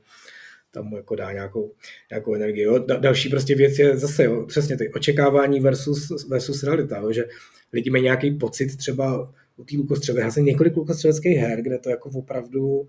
[0.71, 1.71] tam mu jako dá nějakou,
[2.11, 2.63] nějakou energii.
[2.63, 2.79] Jo.
[2.79, 7.25] Další prostě věc je zase jo, přesně ty očekávání versus, versus realita, jo, že
[7.73, 10.21] lidi mají nějaký pocit třeba u té lukostřely.
[10.21, 12.87] Já jsem několik lukostřeleckých her, kde to jako opravdu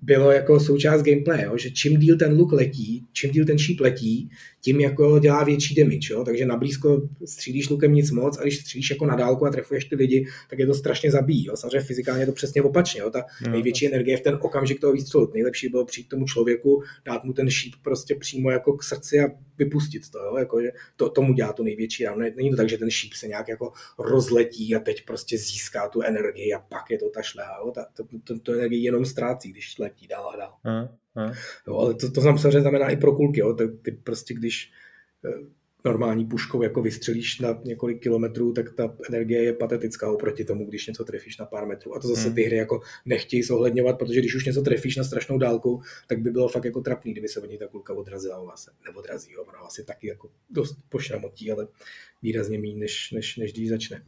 [0.00, 1.58] bylo jako součást gameplay, jo?
[1.58, 4.30] že čím díl ten luk letí, čím díl ten šíp letí,
[4.60, 6.24] tím jako dělá větší damage, jo?
[6.24, 9.84] takže na blízko střílíš lukem nic moc a když střílíš jako na dálku a trefuješ
[9.84, 11.46] ty lidi, tak je to strašně zabíjí.
[11.46, 11.56] Jo?
[11.56, 13.10] Samozřejmě fyzikálně je to přesně opačně, jo?
[13.10, 13.52] ta no.
[13.52, 15.30] největší energie v ten okamžik toho výstřelu.
[15.34, 19.26] Nejlepší bylo přijít tomu člověku, dát mu ten šíp prostě přímo jako k srdci a
[19.58, 20.36] vypustit to, jo?
[20.36, 22.18] Jako, že to, tomu dělá to největší ráno.
[22.36, 26.02] Není to tak, že ten šíp se nějak jako rozletí a teď prostě získá tu
[26.02, 27.58] energii a pak je to ta šleha.
[27.64, 27.70] Jo?
[27.70, 30.54] Ta, to, to, to energii jenom ztrácí, když letí dál a dál.
[30.64, 31.32] Hmm.
[31.66, 33.40] Jo, ale to, to samozřejmě znamená i pro kulky.
[33.40, 33.54] Jo?
[33.54, 34.72] Ty, ty prostě, když
[35.24, 35.46] eh,
[35.84, 40.86] normální puškou jako vystřelíš na několik kilometrů, tak ta energie je patetická oproti tomu, když
[40.86, 41.96] něco trefíš na pár metrů.
[41.96, 42.34] A to zase hmm.
[42.34, 46.30] ty hry jako nechtějí zohledňovat, protože když už něco trefíš na strašnou dálku, tak by
[46.30, 48.38] bylo fakt jako trapný, kdyby se od ní ta kulka odrazila.
[48.38, 49.44] Ona se neodrazí, jo.
[49.48, 51.68] ona asi taky jako dost pošramotí, ale
[52.22, 54.02] výrazně méně, než, než, než když začne.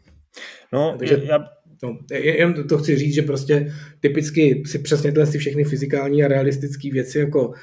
[0.72, 1.38] No, Takže já...
[1.82, 6.28] no, jen to chci říct, že prostě typicky si přesně tyhle si všechny fyzikální a
[6.28, 7.54] realistické věci jako uh,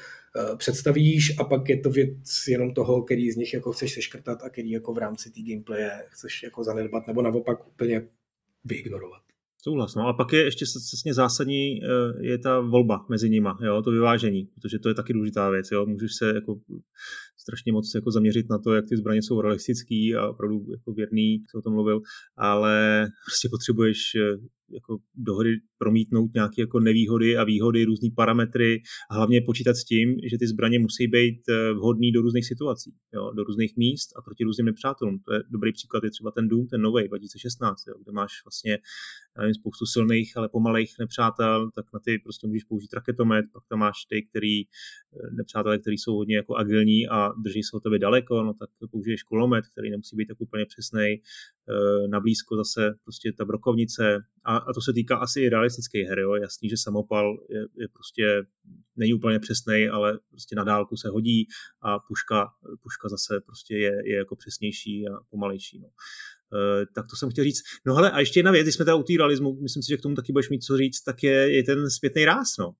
[0.56, 4.50] představíš a pak je to věc jenom toho, který z nich jako chceš seškrtat a
[4.50, 8.02] který jako v rámci té gameplaye chceš jako zanedbat nebo naopak úplně
[8.64, 9.25] vyignorovat.
[9.62, 11.88] Souhlas, no a pak je ještě vlastně zásadní eh,
[12.20, 15.86] je ta volba mezi nima, jo, to vyvážení, protože to je taky důležitá věc, jo,
[15.86, 16.60] můžeš se jako
[17.40, 21.44] strašně moc jako zaměřit na to, jak ty zbraně jsou realistický a opravdu jako věrný,
[21.50, 22.00] co o tom mluvil,
[22.36, 24.36] ale prostě potřebuješ eh,
[24.70, 29.84] jako do hry promítnout nějaké jako nevýhody a výhody, různé parametry a hlavně počítat s
[29.84, 34.10] tím, že ty zbraně musí být eh, vhodné do různých situací, jo, do různých míst
[34.16, 35.18] a proti různým nepřátelům.
[35.18, 38.78] To je dobrý příklad, je třeba ten Doom, ten nový 2016, jo, kde máš vlastně
[39.38, 43.78] nevím, spoustu silných, ale pomalejch nepřátel, tak na ty prostě můžeš použít raketomet, pak tam
[43.78, 44.66] máš ty, který eh,
[45.30, 49.22] nepřátelé, který jsou hodně jako agilní a drží se od tebe daleko, no tak použiješ
[49.22, 54.56] kulomet, který nemusí být tak úplně přesný, eh, na blízko zase prostě ta brokovnice a,
[54.56, 56.34] a to se týká asi i realistických her, jo.
[56.34, 58.42] jasný, že samopal je, je prostě
[58.96, 61.46] není úplně přesný, ale prostě na dálku se hodí
[61.82, 62.48] a puška,
[62.82, 65.80] puška zase prostě je, je jako přesnější a pomalejší.
[65.80, 65.86] No.
[65.86, 67.62] Uh, tak to jsem chtěl říct.
[67.86, 69.96] No hele, a ještě jedna věc, když jsme teda u té realismu, myslím si, že
[69.96, 72.68] k tomu taky budeš mít co říct, tak je, je ten zpětný ráz, no.
[72.68, 72.74] Uh,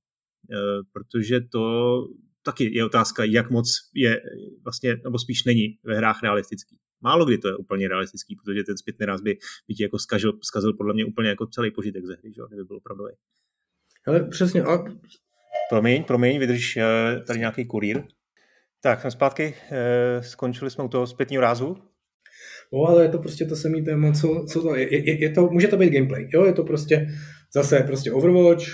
[0.93, 1.61] protože to
[2.43, 4.21] taky je otázka, jak moc je
[4.65, 6.79] vlastně, nebo spíš není ve hrách realistický.
[7.01, 9.39] Málo kdy to je úplně realistický, protože ten zpětný ráz by,
[9.69, 12.43] by ti jako zkazil, zkazil podle mě úplně jako celý požitek ze hry, že?
[12.49, 13.13] kdyby byl opravdový.
[14.07, 14.63] Ale přesně.
[14.63, 14.85] A...
[15.71, 16.85] Promiň, promiň, vydrž eh,
[17.27, 18.03] tady nějaký kurýr.
[18.81, 21.77] Tak, jsme zpátky, eh, skončili jsme u toho zpětního rázu.
[22.73, 25.49] No, ale je to prostě to samý téma, co, co to je, je, je, to,
[25.51, 27.07] může to být gameplay, jo, je to prostě
[27.55, 28.65] zase prostě Overwatch,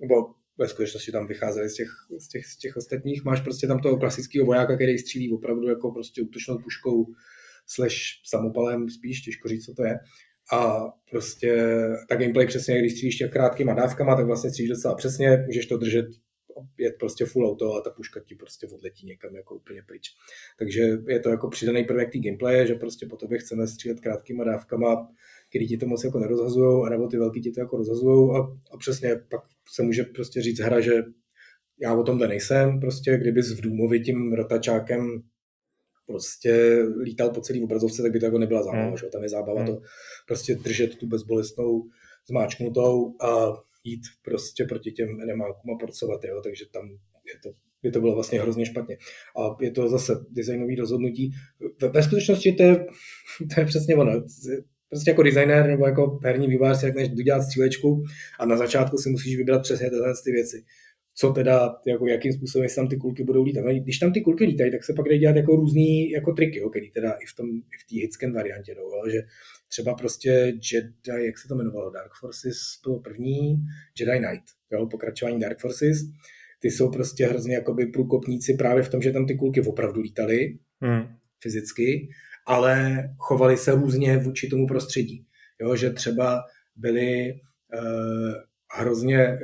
[0.00, 0.14] nebo
[0.58, 3.98] ve skutečnosti tam vycházeli z těch, z těch, z těch ostatních, máš prostě tam toho
[3.98, 7.06] klasického vojáka, který střílí opravdu jako prostě útočnou puškou
[7.66, 7.94] slash
[8.24, 9.98] samopalem, spíš těžko říct, co to je.
[10.52, 15.44] A prostě ta gameplay přesně, když střílíš těch krátkýma dávkama, tak vlastně střílíš docela přesně,
[15.46, 16.06] můžeš to držet
[16.78, 20.08] jet prostě full auto a ta puška ti prostě odletí někam jako úplně pryč.
[20.58, 24.44] Takže je to jako přidaný prvek té gameplay, že prostě po tobě chceme střílet krátkýma
[24.44, 25.08] dávkama,
[25.48, 28.38] který ti to moc jako nerozhazují, anebo ty velký ti to jako rozhazují a,
[28.72, 29.40] a přesně pak
[29.74, 31.02] se může prostě říct hra, že
[31.80, 35.22] já o tomhle nejsem, prostě kdyby s Vdůmovi tím rotačákem
[36.06, 38.96] prostě lítal po celý obrazovce, tak by to jako nebyla zábava, hmm.
[38.96, 39.06] že?
[39.06, 39.66] tam je zábava hmm.
[39.66, 39.80] to
[40.26, 41.82] prostě držet tu bezbolestnou
[42.28, 43.52] zmáčknutou a
[43.84, 46.40] jít prostě proti těm enemákům a porcovat, jo?
[46.44, 46.88] takže tam
[47.34, 48.96] je to, by to bylo vlastně hrozně špatně.
[49.38, 51.30] A je to zase designový rozhodnutí.
[51.82, 52.76] Ve, ve skutečnosti to je,
[53.54, 54.12] to je přesně ono.
[54.88, 58.02] Prostě jako designer nebo jako herní vývář si řekneš, jdu dělat střílečku
[58.40, 60.64] a na začátku si musíš vybrat přesně tyhle ty věci
[61.18, 63.64] co teda, jako jakým způsobem tam ty kulky budou lítat.
[63.64, 66.58] No, když tam ty kulky lítají, tak se pak jde dělat jako různý jako triky,
[66.58, 69.22] jo, který teda i v tom, i v té hitscan variantě jdou, jo, že
[69.68, 70.30] třeba prostě
[70.72, 73.56] Jedi, jak se to jmenovalo, Dark Forces bylo první,
[74.00, 75.98] Jedi Knight, jo, pokračování Dark Forces,
[76.60, 80.58] ty jsou prostě hrozně jakoby průkopníci právě v tom, že tam ty kulky opravdu lítaly
[80.80, 81.06] hmm.
[81.42, 82.08] fyzicky,
[82.46, 85.26] ale chovali se různě vůči tomu prostředí.
[85.60, 86.42] Jo, že třeba
[86.76, 87.32] byli
[87.74, 88.34] uh,
[88.76, 89.38] hrozně,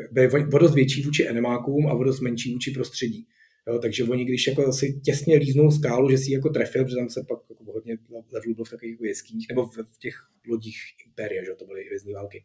[0.53, 3.27] o dost větší vůči enemákům a o dost menší vůči prostředí.
[3.69, 7.09] Jo, takže oni, když jako si těsně líznou skálu, že si jako trefil, protože tam
[7.09, 7.99] se pak jako hodně
[8.33, 10.15] levelů bylo v takových jako jeskyních, nebo v, v těch
[10.49, 10.77] lodích
[11.07, 12.45] Imperia, že to byly hvězdní války.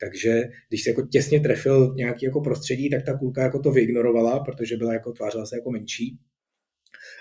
[0.00, 4.40] Takže když se jako těsně trefil nějaký jako prostředí, tak ta kulka jako to vyignorovala,
[4.40, 6.18] protože byla jako, tvářila se jako menší.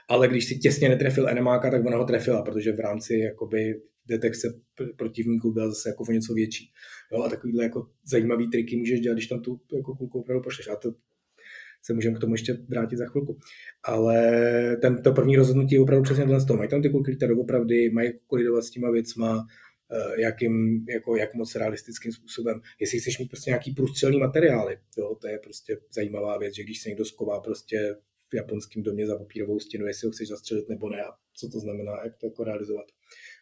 [0.09, 4.61] Ale když si těsně netrefil enemáka, tak ona ho trefila, protože v rámci jakoby detekce
[4.97, 6.71] protivníků byla zase jako o něco větší.
[7.11, 10.67] Jo, a takovýhle jako zajímavý triky můžeš dělat, když tam tu jako kulku opravdu pošleš.
[10.67, 10.93] A to
[11.81, 13.37] se můžeme k tomu ještě vrátit za chvilku.
[13.83, 16.57] Ale ten, to první rozhodnutí je opravdu přesně tohle z toho.
[16.57, 19.47] Mají tam ty kulky lítat doopravdy, mají kolidovat s těma věcma,
[19.91, 22.61] eh, jakým, jako, jak moc realistickým způsobem.
[22.79, 26.81] Jestli chceš mít prostě nějaký průstřelný materiály, jo, to je prostě zajímavá věc, že když
[26.81, 27.95] se někdo sková prostě
[28.29, 31.59] v japonském domě za papírovou stěnu, jestli ho chceš zastřelit nebo ne a co to
[31.59, 32.85] znamená, jak to jako realizovat.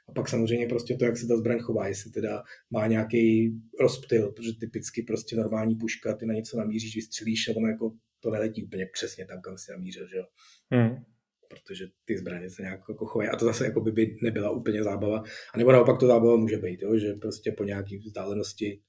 [0.09, 4.31] A pak samozřejmě prostě to, jak se ta zbraň chová, jestli teda má nějaký rozptyl,
[4.31, 8.63] protože typicky prostě normální puška, ty na něco namíříš, vystřelíš a ono jako to neletí
[8.63, 10.25] úplně přesně tam, kam si namířil, že jo.
[10.71, 10.95] Hmm.
[11.49, 13.29] Protože ty zbraně se nějak jako chovají.
[13.29, 15.23] A to zase jako by, by nebyla úplně zábava.
[15.53, 16.97] A nebo naopak to zábava může být, jo?
[16.97, 18.81] že prostě po nějaké vzdálenosti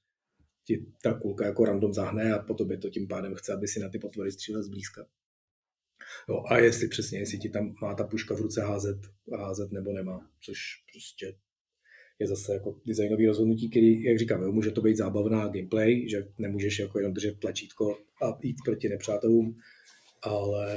[0.67, 3.79] ti ta kulka jako random zahne a po tobě to tím pádem chce, aby si
[3.79, 5.05] na ty potvory střílel zblízka.
[6.29, 8.97] No a jestli přesně, jestli ti tam má ta puška v ruce házet,
[9.37, 10.59] házet nebo nemá, což
[10.93, 11.35] prostě
[12.19, 16.27] je zase jako designový rozhodnutí, který, jak říkám, jo, může to být zábavná gameplay, že
[16.37, 19.57] nemůžeš jako jenom držet tlačítko a jít proti nepřátelům,
[20.21, 20.75] ale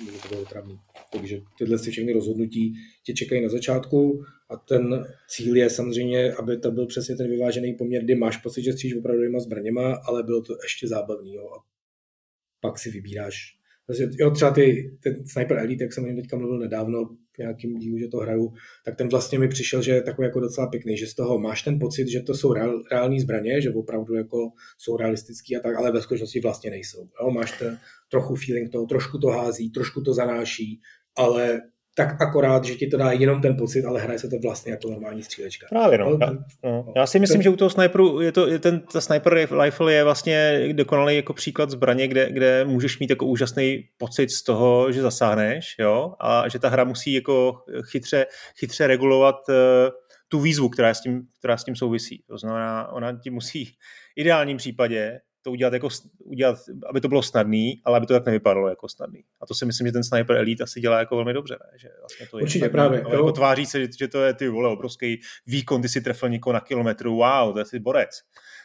[0.00, 0.80] může to být otravný.
[1.12, 6.58] Takže tyhle si všechny rozhodnutí tě čekají na začátku a ten cíl je samozřejmě, aby
[6.58, 10.42] to byl přesně ten vyvážený poměr, kdy máš pocit, že stříš opravdu zbraněma, ale bylo
[10.42, 11.34] to ještě zábavný.
[11.34, 11.50] Jo.
[11.58, 11.64] A
[12.60, 13.57] pak si vybíráš
[13.88, 17.38] Prostě, jo, třeba ty, ten Sniper Elite, jak jsem o něm teďka mluvil nedávno, v
[17.38, 18.52] nějakým dílu, že to hraju,
[18.84, 21.62] tak ten vlastně mi přišel, že je takový jako docela pěkný, že z toho máš
[21.62, 25.76] ten pocit, že to jsou reál, reální zbraně, že opravdu jako jsou realistický a tak,
[25.76, 27.08] ale ve skutečnosti vlastně nejsou.
[27.22, 27.78] Jo, máš ten
[28.10, 30.80] trochu feeling toho, trošku to hází, trošku to zanáší,
[31.16, 31.60] ale
[31.98, 34.90] tak akorát, že ti to dá jenom ten pocit, ale hraje se to vlastně jako
[34.90, 35.66] normální střílečka.
[35.70, 36.18] Právě no.
[36.20, 36.30] Já,
[36.64, 36.92] no.
[36.96, 40.04] Já si myslím, že u toho sniperu je to, je ten, ta sniper rifle je
[40.04, 45.02] vlastně dokonalý jako příklad zbraně, kde, kde můžeš mít jako úžasný pocit z toho, že
[45.02, 48.26] zasáhneš, jo, a že ta hra musí jako chytře,
[48.58, 49.54] chytře regulovat uh,
[50.28, 52.22] tu výzvu, která s, tím, která s tím souvisí.
[52.28, 53.72] To znamená, ona ti musí v
[54.16, 56.58] ideálním případě to udělat, jako, udělat,
[56.90, 59.24] aby to bylo snadný, ale aby to tak nevypadalo jako snadný.
[59.40, 61.78] A to si myslím, že ten Sniper Elite asi dělá jako velmi dobře, ne?
[61.78, 63.02] že vlastně to je Určitě snadný, právě.
[63.02, 66.54] Ale jako tváří se, že, to je ty vole, obrovský výkon, ty si trefil někoho
[66.54, 68.10] na kilometru, wow, to je si borec.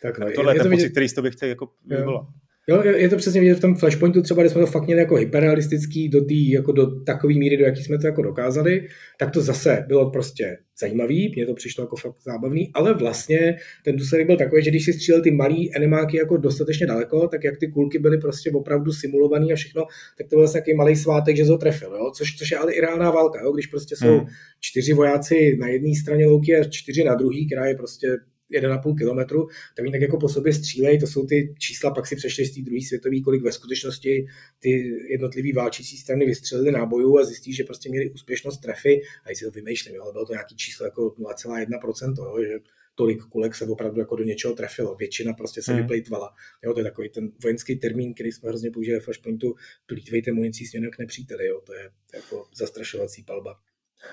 [0.02, 0.92] Tak, no, tohle je, je ten to pocit, vidět...
[0.92, 2.28] který z toho bych chtěl jako vyvolat.
[2.68, 5.16] Jo, je to přesně vidět v tom Flashpointu třeba, kde jsme to fakt měli jako
[5.16, 8.88] hyperrealistický do, tý, jako do takové míry, do jaký jsme to jako dokázali,
[9.20, 13.96] tak to zase bylo prostě zajímavý, mně to přišlo jako fakt zábavný, ale vlastně ten
[13.96, 17.58] důsledek byl takový, že když si střílel ty malý enemáky jako dostatečně daleko, tak jak
[17.58, 19.86] ty kulky byly prostě opravdu simulovaný a všechno,
[20.18, 22.12] tak to byl vlastně takový malý svátek, že to trefil, jo?
[22.16, 23.52] Což, což je ale i reálná válka, jo?
[23.52, 24.28] když prostě jsou hmm.
[24.60, 28.08] čtyři vojáci na jedné straně louky a čtyři na druhé, která je prostě
[28.54, 32.16] 1,5 kilometru, tak oni tak jako po sobě střílejí, to jsou ty čísla, pak si
[32.16, 34.26] přešli z té druhé světové, kolik ve skutečnosti
[34.60, 34.70] ty
[35.10, 39.52] jednotlivý válčící strany vystřelili nábojů a zjistí, že prostě měli úspěšnost trefy, a si to
[39.52, 42.60] vymýšlím, ale bylo to nějaký číslo jako 0,1%, jo, že
[42.96, 44.96] tolik kulek se opravdu jako do něčeho trefilo.
[44.96, 45.82] Většina prostě se hmm.
[45.82, 46.34] vyplejtvala.
[46.64, 50.66] Jo, to je takový ten vojenský termín, který jsme hrozně použili v Flashpointu, plítvejte municí
[50.66, 51.48] směrem k nepříteli.
[51.48, 53.60] Jo, to je jako zastrašovací palba.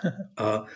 [0.36, 0.66] A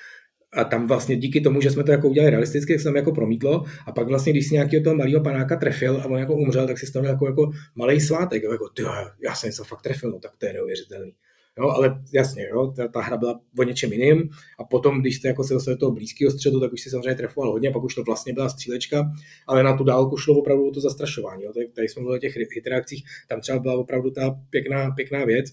[0.54, 3.12] a tam vlastně díky tomu, že jsme to jako udělali realisticky, tak se tam jako
[3.12, 6.66] promítlo a pak vlastně, když si nějakého toho malého panáka trefil a on jako umřel,
[6.66, 8.90] tak si stalo jako, jako malý svátek, jako tyjo,
[9.24, 11.12] já jsem něco fakt trefil, no tak to je neuvěřitelný.
[11.58, 15.28] Jo, ale jasně, jo, ta, ta hra byla o něčem jiným a potom, když jste
[15.28, 17.94] jako se dostali do toho blízkého středu, tak už si samozřejmě trefoval hodně, pak už
[17.94, 19.12] to vlastně byla střílečka,
[19.46, 21.42] ale na tu dálku šlo opravdu o to zastrašování.
[21.42, 21.52] Jo.
[21.52, 25.46] Tady, tady jsme mluvili o těch interakcích, tam třeba byla opravdu ta pěkná, pěkná věc,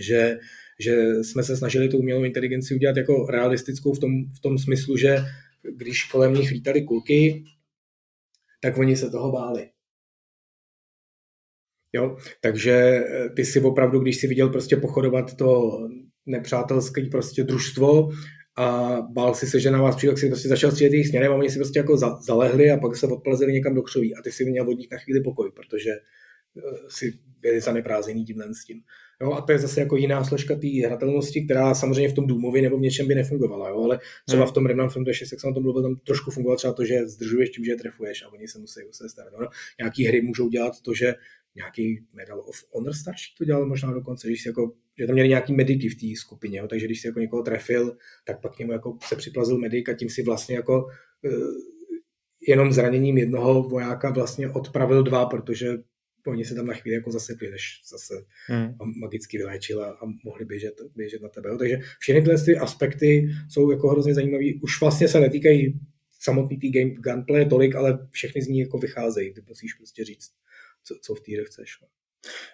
[0.00, 0.38] že
[0.82, 4.96] že jsme se snažili tu umělou inteligenci udělat jako realistickou v tom, v tom smyslu,
[4.96, 5.18] že
[5.76, 7.44] když kolem nich lítaly kulky,
[8.62, 9.68] tak oni se toho báli.
[11.92, 12.16] Jo?
[12.40, 15.78] Takže eh, ty si opravdu, když si viděl prostě pochodovat to
[16.26, 18.10] nepřátelské prostě družstvo
[18.56, 21.32] a bál si se, že na vás přijde, tak si prostě začal střílet jejich směrem
[21.32, 24.32] a oni si prostě jako zalehli a pak se odplazili někam do křoví a ty
[24.32, 25.90] si měl od nich na chvíli pokoj, protože
[26.88, 28.80] si byli zaneprázdněný tímhle s tím.
[29.22, 32.62] Jo, a to je zase jako jiná složka té hratelnosti, která samozřejmě v tom Doomovi
[32.62, 34.50] nebo v něčem by nefungovala, jo, ale třeba hmm.
[34.50, 36.84] v tom Remnant from the jak jsem o tom mluvil, tam trošku fungovalo třeba to,
[36.84, 39.32] že zdržuješ tím, že je trefuješ a oni se musí se starat.
[39.40, 39.48] No.
[39.78, 41.14] Nějaký hry můžou dělat to, že
[41.54, 45.28] nějaký Medal of Honor starší to dělal možná dokonce, když si jako, že tam měli
[45.28, 48.58] nějaký mediky v té skupině, jo, takže když si jako někoho trefil, tak pak k
[48.58, 50.84] němu jako se připlazil medic a tím si vlastně jako
[51.24, 51.32] uh,
[52.48, 55.78] jenom zraněním jednoho vojáka vlastně odpravil dva, protože
[56.26, 58.14] oni se tam na chvíli jako zasypli, než zase
[58.46, 58.74] hmm.
[59.00, 61.58] magicky vyléčil a, mohli běžet, běžet na tebe.
[61.58, 64.44] Takže všechny tyhle ty aspekty jsou jako hrozně zajímavé.
[64.62, 65.80] Už vlastně se netýkají
[66.20, 69.34] samotný tý game gunplay tolik, ale všechny z ní jako vycházejí.
[69.34, 70.30] Ty musíš prostě říct,
[70.84, 71.78] co, co v té chceš.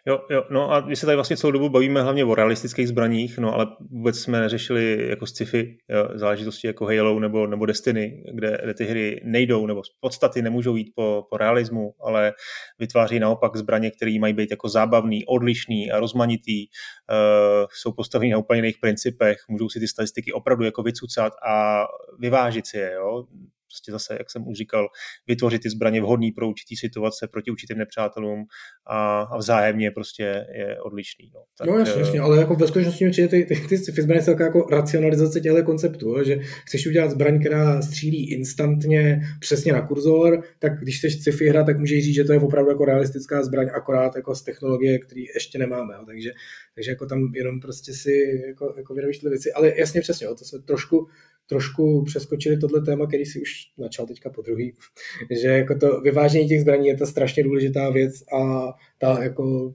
[0.06, 3.38] Jo, jo, no a my se tady vlastně celou dobu bavíme hlavně o realistických zbraních,
[3.38, 8.58] no ale vůbec jsme neřešili jako sci-fi jo, záležitosti jako Halo nebo, nebo Destiny, kde,
[8.62, 12.32] kde ty hry nejdou nebo z podstaty nemůžou jít po, po realismu, ale
[12.78, 18.38] vytváří naopak zbraně, které mají být jako zábavný, odlišný a rozmanitý, uh, jsou postaveny na
[18.38, 21.84] úplně jiných principech, můžou si ty statistiky opravdu jako vycucat a
[22.18, 23.24] vyvážit si je, jo
[23.68, 24.88] prostě zase, jak jsem už říkal,
[25.26, 28.44] vytvořit ty zbraně vhodné pro určitý situace proti určitým nepřátelům
[28.86, 31.30] a, a vzájemně prostě je odlišný.
[31.34, 34.22] No, tak, no jasně, eh, jasně, ale jako ve skutečnosti ty, ty, ty, ty zbraně
[34.22, 40.42] jsou jako racionalizace těchto konceptů, že chceš udělat zbraň, která střílí instantně přesně na kurzor,
[40.58, 43.70] tak když chceš sci-fi hra, tak můžeš říct, že to je opravdu jako realistická zbraň,
[43.74, 45.94] akorát jako z technologie, které ještě nemáme.
[45.94, 46.02] Jo.
[46.06, 46.30] Takže,
[46.74, 49.52] takže jako tam jenom prostě si jako, jako ty věci.
[49.52, 51.08] Ale jasně přesně, jo, to se trošku
[51.48, 54.74] trošku přeskočili tohle téma, který si už načal teďka po druhý,
[55.42, 59.74] že jako to vyvážení těch zbraní je to strašně důležitá věc a ta jako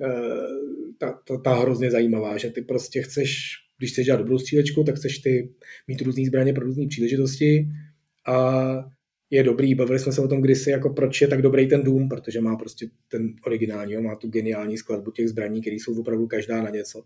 [0.00, 4.84] eh, ta, ta, ta hrozně zajímavá, že ty prostě chceš, když chceš dělat dobrou střílečku,
[4.84, 5.54] tak chceš ty
[5.88, 7.66] mít různé zbraně pro různé příležitosti
[8.26, 8.64] a
[9.30, 12.08] je dobrý, bavili jsme se o tom kdysi, jako proč je tak dobrý ten Doom,
[12.08, 16.26] protože má prostě ten originální, jo, má tu geniální skladbu těch zbraní, které jsou opravdu
[16.26, 17.02] každá na něco.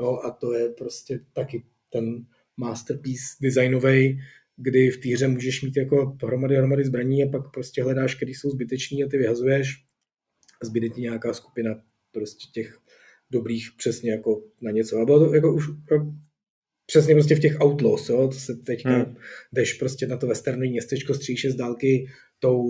[0.00, 2.24] Jo, a to je prostě taky ten
[2.58, 4.20] masterpiece designový,
[4.56, 8.50] kdy v týře můžeš mít jako hromady, hromady zbraní a pak prostě hledáš, který jsou
[8.50, 9.84] zbyteční a ty vyhazuješ
[10.62, 11.82] a zbyde ti nějaká skupina
[12.12, 12.78] prostě těch
[13.30, 14.98] dobrých přesně jako na něco.
[14.98, 15.64] A bylo to jako už
[16.86, 19.16] přesně prostě v těch Outlaws, jo, to se teďka hmm.
[19.52, 22.06] jdeš prostě na to westernový městečko, stříš z dálky
[22.38, 22.64] tou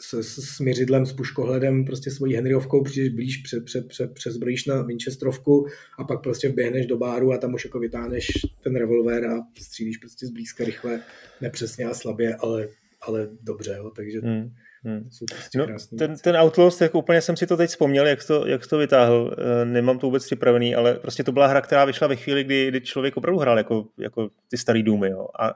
[0.00, 4.66] s, s, s měřidlem, s puškohledem, prostě svojí Henryovkou přijdeš blíž, pře, pře, pře, přezbrojíš
[4.66, 5.66] na Winchesterovku
[5.98, 8.30] a pak prostě běhneš do báru a tam už jako vytáhneš
[8.64, 11.00] ten revolver a střílíš prostě zblízka rychle,
[11.40, 12.68] nepřesně a slabě, ale,
[13.00, 14.50] ale dobře, jo, takže hmm.
[14.84, 15.08] Hmm.
[15.28, 15.66] Prostě no,
[15.98, 19.36] ten, ten Outlaws, jako úplně jsem si to teď vzpomněl, jak to, jak to vytáhl.
[19.38, 22.68] Eh, nemám to vůbec připravený, ale prostě to byla hra, která vyšla ve chvíli, kdy,
[22.68, 25.10] kdy člověk opravdu hrál jako, jako ty starý důmy.
[25.10, 25.26] Jo.
[25.40, 25.54] A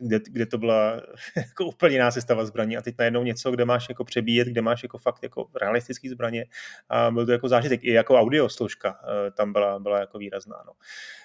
[0.00, 1.00] kde, kde to byla
[1.36, 4.82] jako úplně jiná sestava zbraní a teď najednou něco, kde máš jako přebíjet, kde máš
[4.82, 6.46] jako fakt jako realistický zbraně
[6.88, 7.84] a byl to jako zážitek.
[7.84, 10.56] I jako audio složka eh, tam byla, byla jako výrazná.
[10.66, 10.72] No.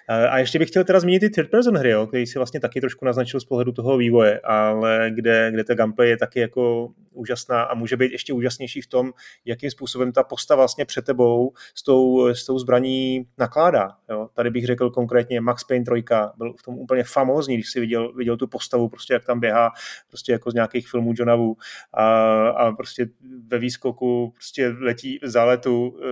[0.08, 2.60] Eh, a ještě bych chtěl teda zmínit ty third person hry, jo, který si vlastně
[2.60, 6.92] taky trošku naznačil z pohledu toho vývoje, ale kde, kde ta gameplay je taky jako
[7.16, 9.12] úžasná a může být ještě úžasnější v tom,
[9.44, 13.88] jakým způsobem ta postava vlastně před tebou s tou, s tou zbraní nakládá.
[14.10, 14.28] Jo.
[14.34, 16.04] Tady bych řekl konkrétně Max Payne 3
[16.36, 19.70] byl v tom úplně famózní, když si viděl, viděl tu postavu, prostě jak tam běhá,
[20.08, 21.56] prostě jako z nějakých filmů Johna Wu
[21.94, 23.06] a, a prostě
[23.46, 26.06] ve výskoku prostě letí záletu, e,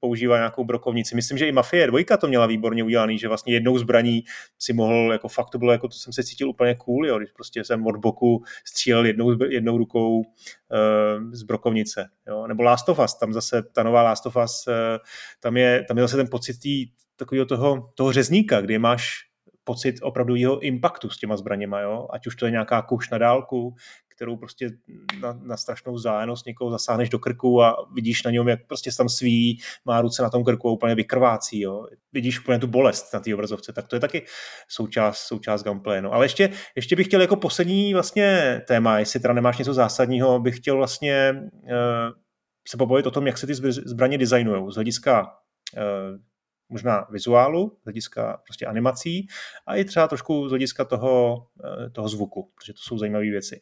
[0.00, 1.14] používá nějakou brokovnici.
[1.14, 4.24] Myslím, že i Mafie 2 to měla výborně udělaný, že vlastně jednou zbraní
[4.58, 7.30] si mohl, jako fakt to bylo, jako to jsem se cítil úplně cool, jo, když
[7.30, 10.24] prostě jsem od boku střílel jednou, jednou rukou uh,
[11.32, 12.08] z brokovnice.
[12.28, 12.46] Jo.
[12.46, 14.74] Nebo Last of Us, tam zase ta nová Last of Us, uh,
[15.40, 16.86] tam, je, tam je zase ten pocit tý,
[17.16, 19.27] takového toho, toho řezníka, kdy máš
[19.68, 22.08] pocit opravdu jeho impaktu s těma zbraněma, jo?
[22.12, 23.74] ať už to je nějaká kouš na dálku,
[24.16, 24.70] kterou prostě
[25.20, 29.08] na, na strašnou zájenost někoho zasáhneš do krku a vidíš na něm, jak prostě tam
[29.08, 31.60] sví, má ruce na tom krku a úplně vykrvácí.
[31.60, 31.86] Jo.
[32.12, 34.24] Vidíš úplně tu bolest na té obrazovce, tak to je taky
[34.68, 36.02] součást, součást gameplay.
[36.02, 36.12] No.
[36.12, 40.56] Ale ještě, ještě bych chtěl jako poslední vlastně téma, jestli teda nemáš něco zásadního, bych
[40.56, 41.70] chtěl vlastně uh,
[42.68, 43.54] se pobavit o tom, jak se ty
[43.86, 45.26] zbraně designují z hlediska
[45.76, 46.18] uh,
[46.68, 49.26] možná vizuálu, z hlediska prostě animací
[49.66, 53.60] a i třeba trošku z hlediska toho, eh, toho zvuku, protože to jsou zajímavé věci.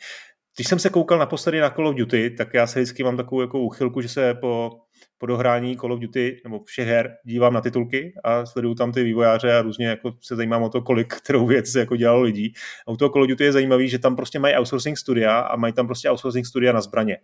[0.56, 3.40] Když jsem se koukal naposledy na Call of Duty, tak já se vždycky mám takovou
[3.40, 4.70] jako uchylku, že se po,
[5.18, 9.02] po dohrání Call of Duty nebo všech her dívám na titulky a sleduju tam ty
[9.02, 12.52] vývojáře a různě jako se zajímám o to, kolik kterou věc jako dělalo lidí.
[12.86, 15.56] A u toho Call of Duty je zajímavý, že tam prostě mají outsourcing studia a
[15.56, 17.18] mají tam prostě outsourcing studia na zbraně.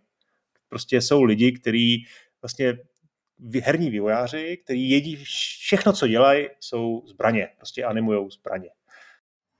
[0.68, 2.04] Prostě jsou lidi, kteří
[2.42, 2.78] vlastně
[3.62, 7.48] herní vývojáři, kteří jedí všechno, co dělají, jsou zbraně.
[7.58, 8.68] Prostě animují zbraně.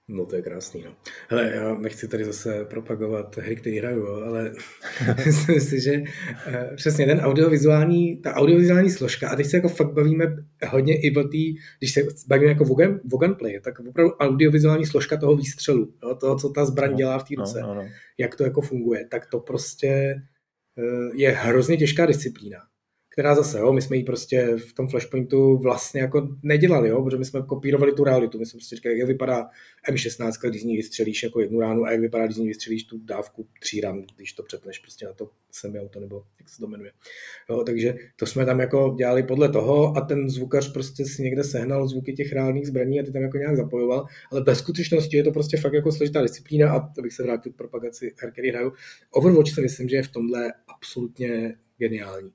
[0.09, 0.95] No to je krásný, no.
[1.29, 4.53] Hele, já nechci tady zase propagovat hry, které hraju, ale
[5.27, 9.93] myslím si, že uh, přesně ten audiovizuální, ta audiovizuální složka, a teď se jako fakt
[9.93, 10.37] bavíme
[10.69, 11.39] hodně i o té,
[11.79, 12.65] když se bavíme jako
[13.13, 17.19] o, gunplay, tak opravdu audiovizuální složka toho výstřelu, jo, toho, co ta zbraň no, dělá
[17.19, 17.89] v té no, ruce, no, no, no.
[18.19, 20.15] jak to jako funguje, tak to prostě
[20.77, 22.59] uh, je hrozně těžká disciplína
[23.13, 27.17] která zase, jo, my jsme ji prostě v tom Flashpointu vlastně jako nedělali, jo, protože
[27.17, 28.39] my jsme kopírovali tu realitu.
[28.39, 29.49] My jsme prostě říkali, jak vypadá
[29.91, 32.85] M16, když z ní vystřelíš jako jednu ránu a jak vypadá, když z ní vystřelíš
[32.85, 36.59] tu dávku tří ran, když to přepneš prostě na to semi auto, nebo jak se
[36.61, 36.93] to jmenuje.
[37.51, 41.45] Jo, takže to jsme tam jako dělali podle toho a ten zvukař prostě si někde
[41.45, 45.25] sehnal zvuky těch reálných zbraní a ty tam jako nějak zapojoval, ale ve skutečnosti je
[45.25, 48.51] to prostě fakt jako složitá disciplína a to bych se vrátil k propagaci her, který
[48.51, 48.73] hraju.
[49.11, 52.33] Overwatch si myslím, že je v tomhle absolutně geniální.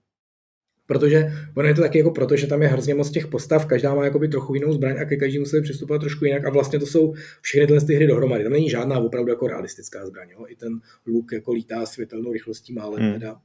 [0.88, 3.96] Protože ono je to taky jako proto, že tam je hrozně moc těch postav, každá
[3.96, 6.86] má jakoby trochu jinou zbraň a ke každému se přistupovat trošku jinak a vlastně to
[6.86, 8.44] jsou všechny tyhle ty hry dohromady.
[8.44, 10.30] Tam není žádná opravdu jako realistická zbraň.
[10.30, 10.46] Jo?
[10.48, 13.14] I ten luk jako lítá světelnou rychlostí málem hmm.
[13.14, 13.42] teda.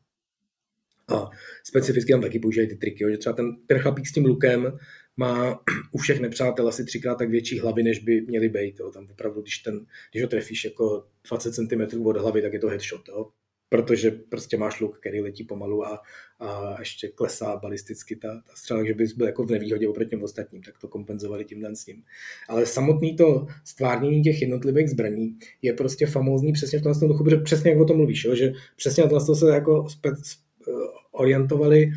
[1.08, 1.30] A
[1.64, 3.10] specificky tam taky používají ty triky, jo?
[3.10, 4.78] že třeba ten, ten chlapík s tím lukem
[5.16, 5.60] má
[5.92, 8.80] u všech nepřátel asi třikrát tak větší hlavy, než by měly být.
[8.80, 8.90] Jo?
[8.90, 12.68] Tam opravdu, když, ten, když ho trefíš jako 20 cm od hlavy, tak je to
[12.68, 13.08] headshot.
[13.08, 13.28] Jo?
[13.72, 16.02] Protože prostě máš luk, který letí pomalu a,
[16.40, 20.22] a ještě klesá balisticky ta, ta střela, takže bys byl jako v nevýhodě oproti těm
[20.22, 22.02] ostatním, tak to kompenzovali tímhle s ním.
[22.48, 27.36] Ale samotný to stvárnění těch jednotlivých zbraní je prostě famózní přesně v tom duchu, protože
[27.36, 30.72] přesně jak o tom mluvíš, jo, že přesně na to se jako spe, eh,
[31.12, 31.90] orientovali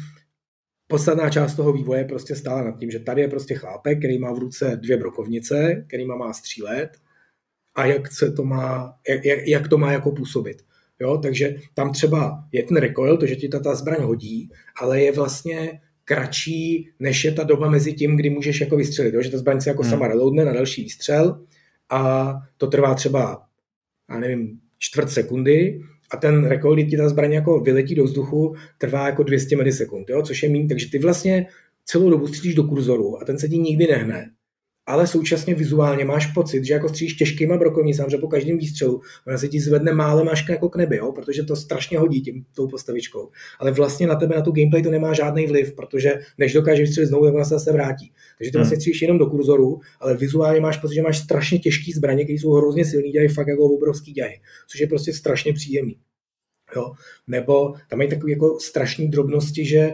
[0.87, 4.33] Posledná část toho vývoje prostě stála nad tím, že tady je prostě chlápek, který má
[4.33, 6.89] v ruce dvě brokovnice, který má střílet
[7.75, 10.64] a jak, se to má, jak, jak, jak to má jako působit.
[10.99, 14.49] Jo, takže tam třeba je ten recoil, to, že ti ta, ta zbraň hodí,
[14.81, 19.13] ale je vlastně kratší, než je ta doba mezi tím, kdy můžeš jako vystřelit.
[19.13, 19.21] Jo?
[19.21, 19.91] Že ta zbraň se jako hmm.
[19.91, 21.41] sama reloadne na další výstřel
[21.89, 23.45] a to trvá třeba,
[24.09, 25.81] já nevím, čtvrt sekundy
[26.11, 30.09] a ten recoil, kdy ti ta zbraň jako vyletí do vzduchu, trvá jako 200 milisekund,
[30.09, 30.21] jo?
[30.21, 30.67] což je méně.
[30.67, 31.47] Takže ty vlastně
[31.85, 34.31] celou dobu střílíš do kurzoru a ten se ti nikdy nehne
[34.85, 39.37] ale současně vizuálně máš pocit, že jako stříš těžkýma brokovnicami, že po každém výstřelu ona
[39.37, 41.11] se ti zvedne málem až jako k nebi, jo?
[41.11, 43.29] protože to strašně hodí tím, tou postavičkou.
[43.59, 47.09] Ale vlastně na tebe, na tu gameplay to nemá žádný vliv, protože než dokáže vystřelit
[47.09, 48.11] znovu, tak ona se zase vrátí.
[48.37, 48.61] Takže ty hmm.
[48.61, 52.39] vlastně stříš jenom do kurzoru, ale vizuálně máš pocit, že máš strašně těžký zbraně, které
[52.39, 55.97] jsou hrozně silný, dělají fakt jako obrovský děj, což je prostě strašně příjemný.
[56.75, 56.91] Jo?
[57.27, 59.93] Nebo tam mají takové jako strašné drobnosti, že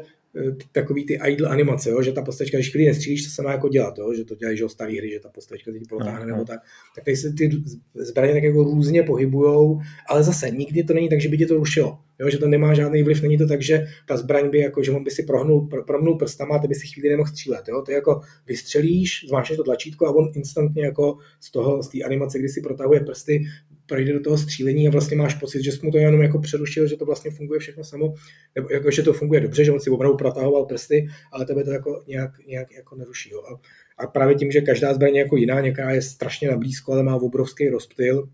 [0.71, 3.69] takový ty idle animace, jo, že ta postačka, když chvíli nestřílíš, to se má jako
[3.69, 6.59] dělat, jo, že to dělají že staré hry, že ta postačka teď protáhne nebo tak,
[6.95, 7.49] tak tady se ty
[7.95, 9.79] zbraně tak jako různě pohybujou,
[10.09, 12.73] ale zase nikdy to není tak, že by tě to rušilo, jo, že to nemá
[12.73, 15.67] žádný vliv, není to tak, že ta zbraň by jako, že on by si prohnul,
[15.67, 19.25] pro, promnul prstama a ty by si chvíli nemohl střílet, jo, to je jako vystřelíš,
[19.27, 22.99] zmášneš to tlačítko a on instantně jako z toho, z té animace, kdy si protahuje
[22.99, 23.43] prsty,
[23.91, 26.87] projde do toho střílení a vlastně máš pocit, že jsi mu to jenom jako přerušil,
[26.87, 28.13] že to vlastně funguje všechno samo,
[28.55, 31.71] nebo jako, že to funguje dobře, že on si opravdu protahoval prsty, ale tebe to
[31.71, 33.29] jako nějak, nějak jako neruší.
[33.31, 33.43] Jo.
[33.43, 33.59] A,
[34.03, 37.15] a, právě tím, že každá zbraň jako jiná, některá je strašně na blízko, ale má
[37.15, 38.29] obrovský rozptyl,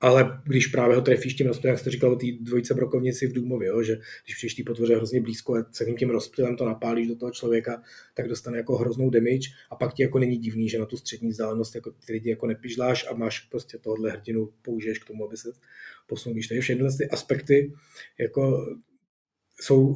[0.00, 3.32] ale když právě ho trefíš tím rozptylem, jak jste říkal o té dvojice brokovnici v
[3.32, 7.08] Důmově, jo, že když přijdeš té potvoře hrozně blízko a celým tím rozptylem to napálíš
[7.08, 7.82] do toho člověka,
[8.14, 11.30] tak dostane jako hroznou damage a pak ti jako není divný, že na tu střední
[11.30, 15.36] vzdálenost jako ty lidi jako nepižláš a máš prostě tohle hrdinu použiješ k tomu, aby
[15.36, 15.48] se
[16.06, 16.40] posunul.
[16.48, 17.72] Takže všechny ty aspekty
[18.18, 18.66] jako
[19.60, 19.94] jsou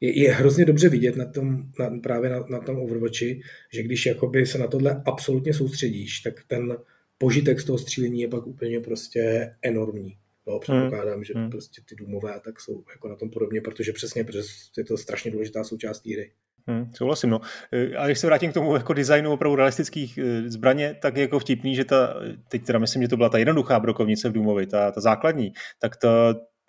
[0.00, 3.40] je, je hrozně dobře vidět na tom, na, právě na, na tom Overwatchi,
[3.72, 6.76] že když jakoby se na tohle absolutně soustředíš, tak ten
[7.24, 10.16] požitek z toho střílení je pak úplně prostě enormní.
[10.46, 11.24] No, předpokládám, hmm.
[11.24, 11.50] že hmm.
[11.50, 14.40] prostě ty důmové tak jsou jako na tom podobně, protože přesně, protože
[14.78, 16.32] je to strašně důležitá součást té hry.
[16.66, 17.40] Hmm, souhlasím, no.
[17.72, 21.22] E, a když se vrátím k tomu jako designu opravdu realistických e, zbraně, tak je
[21.22, 22.14] jako vtipný, že ta,
[22.48, 25.96] teď teda myslím, že to byla ta jednoduchá brokovnice v Důmovi, ta, ta základní, tak
[25.96, 26.08] to,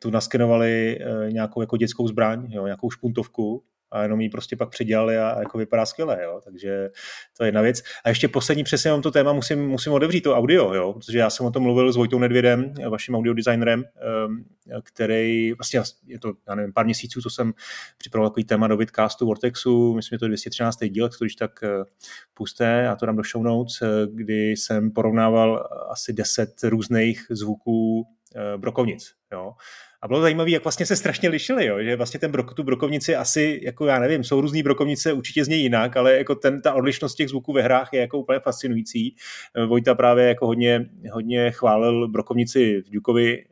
[0.02, 4.70] tu naskenovali e, nějakou jako dětskou zbraň, jo, nějakou špuntovku, a jenom ji prostě pak
[4.70, 6.42] předělali a jako vypadá skvěle, jo.
[6.44, 6.90] takže
[7.38, 7.84] to je jedna věc.
[8.06, 11.30] A ještě poslední přesně mám to téma, musím, musím otevřít to audio, jo, protože já
[11.30, 13.84] jsem o tom mluvil s Vojtou Nedvědem, vaším audiodesignerem,
[14.26, 14.46] ehm,
[14.84, 17.54] který vlastně je to, já nevím, pár měsíců, co jsem
[17.98, 20.90] připravoval takový téma do Vidcastu Vortexu, myslím, že to je 213.
[20.90, 21.84] díl, to když tak eh,
[22.34, 28.08] pusté, já to dám do show notes, eh, kdy jsem porovnával asi 10 různých zvuků
[28.36, 29.14] eh, brokovnic.
[29.32, 29.54] Jo.
[30.06, 31.84] A bylo zajímavé, jak vlastně se strašně lišili, jo?
[31.84, 35.62] že vlastně ten brok, tu brokovnici asi, jako já nevím, jsou různý brokovnice, určitě zní
[35.62, 39.16] jinak, ale jako ten, ta odlišnost těch zvuků ve hrách je jako úplně fascinující.
[39.56, 43.46] Eh, Vojta právě jako hodně, hodně chválil brokovnici v Dukovi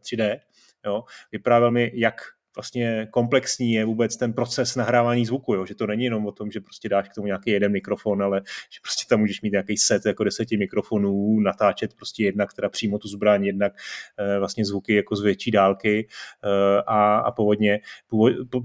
[0.00, 0.40] 3D, eh,
[0.86, 1.04] jo?
[1.32, 2.14] vyprávěl mi, jak
[2.56, 5.66] vlastně komplexní je vůbec ten proces nahrávání zvuku, jo?
[5.66, 8.42] že to není jenom o tom, že prostě dáš k tomu nějaký jeden mikrofon, ale
[8.46, 12.98] že prostě tam můžeš mít nějaký set jako deseti mikrofonů, natáčet prostě jednak teda přímo
[12.98, 13.72] tu zbraň, jednak
[14.18, 16.08] e, vlastně zvuky jako z větší dálky
[16.44, 17.80] e, a, a povodně,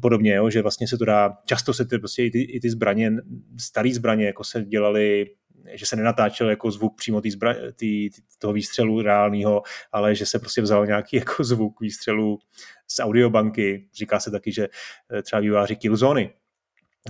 [0.01, 0.49] podobně, jo?
[0.49, 3.11] že vlastně se to dá, často se ty, prostě i ty, i ty zbraně,
[3.59, 5.25] staré zbraně jako se dělaly
[5.73, 10.25] že se nenatáčel jako zvuk přímo tý zbra, tý, tý, toho výstřelu reálného, ale že
[10.25, 12.39] se prostě vzal nějaký jako zvuk výstřelu
[12.87, 13.87] z audiobanky.
[13.93, 14.67] Říká se taky, že
[15.13, 16.33] eh, třeba výváři Killzony,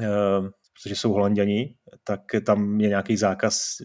[0.02, 0.08] eh,
[0.82, 3.78] protože jsou holanděni, tak tam je nějaký zákaz,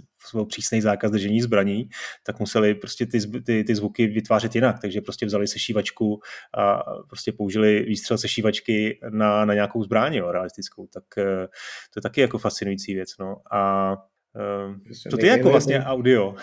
[0.48, 1.88] přísný zákaz držení zbraní,
[2.26, 6.20] tak museli prostě ty, ty, ty zvuky vytvářet jinak, takže prostě vzali sešívačku
[6.58, 11.46] a prostě použili výstřel sešívačky na, na nějakou zbraň, jo, realistickou, tak eh,
[11.90, 13.36] to je taky jako fascinující věc, no.
[13.52, 13.92] A
[14.34, 14.74] Uh,
[15.10, 16.34] to je jako vlastně nejde, audio.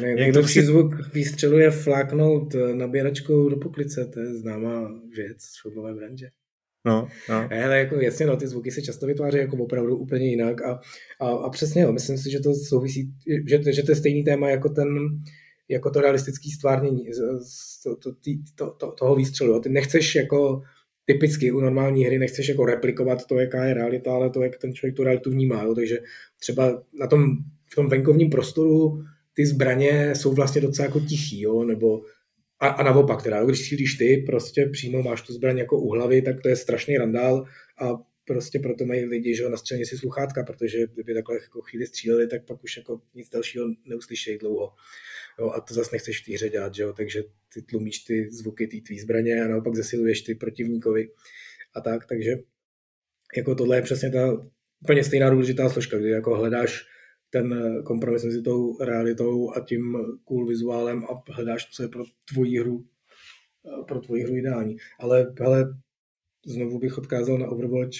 [0.00, 5.94] Nejlepší zvuk výstřelu je fláknout eh, nabíračkou do poklice, to je známá věc z filmové
[5.94, 6.28] branže.
[6.86, 7.48] No, no.
[7.64, 10.80] Ale jako jasně, no, ty zvuky se často vytváří jako opravdu úplně jinak a,
[11.20, 13.12] a, a přesně, jo, myslím si, že to souvisí,
[13.46, 14.88] že, že to je stejný téma jako ten,
[15.68, 17.04] jako to realistické stvárnění
[17.84, 18.12] to, to,
[18.54, 19.52] to, to, toho výstřelu.
[19.52, 19.60] Jo.
[19.60, 20.62] Ty nechceš jako
[21.08, 24.74] typicky u normální hry nechceš jako replikovat to, jaká je realita, ale to, jak ten
[24.74, 25.62] člověk tu realitu vnímá.
[25.62, 25.74] Jo.
[25.74, 25.98] Takže
[26.40, 27.36] třeba na tom,
[27.72, 29.04] v tom venkovním prostoru
[29.34, 32.02] ty zbraně jsou vlastně docela jako tichý, jo, nebo
[32.60, 36.22] a, a naopak, teda, když střílíš ty, prostě přímo máš tu zbraň jako u hlavy,
[36.22, 37.44] tak to je strašný randál
[37.80, 41.86] a prostě proto mají lidi, že na střelně si sluchátka, protože kdyby takhle jako chvíli
[41.86, 44.72] stříleli, tak pak už jako nic dalšího neuslyšejí dlouho.
[45.40, 46.92] Jo, a to zase nechceš v té hře dělat, že jo?
[46.92, 47.22] takže
[47.54, 51.10] ty tlumíš ty zvuky té tvý zbraně a naopak zesiluješ ty protivníkovi
[51.74, 52.30] a tak, takže
[53.36, 54.48] jako tohle je přesně ta
[54.80, 56.84] úplně stejná důležitá složka, kdy jako hledáš
[57.30, 62.58] ten kompromis mezi tou realitou a tím cool vizuálem a hledáš, co je pro tvoji
[62.58, 62.84] hru
[63.88, 64.76] pro tvoji hru ideální.
[64.98, 65.74] Ale hele,
[66.46, 67.96] znovu bych odkázal na Overwatch.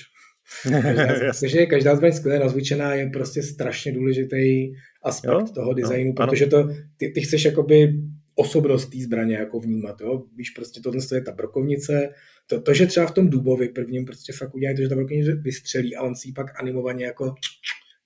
[0.62, 4.72] Každá, každá zbraň skvěle nazvučená je prostě strašně důležitý
[5.02, 5.46] aspekt jo?
[5.54, 7.94] toho designu, no, protože to, ty, ty chceš jakoby
[8.34, 10.24] osobnost té zbraně jako vnímat, jo?
[10.36, 12.08] Víš, prostě tohle je ta brokovnice,
[12.46, 15.34] to, to, že třeba v tom Dubovi prvním prostě fakt udělají to, že ta brokovnice
[15.34, 17.34] vystřelí a on si ji pak animovaně jako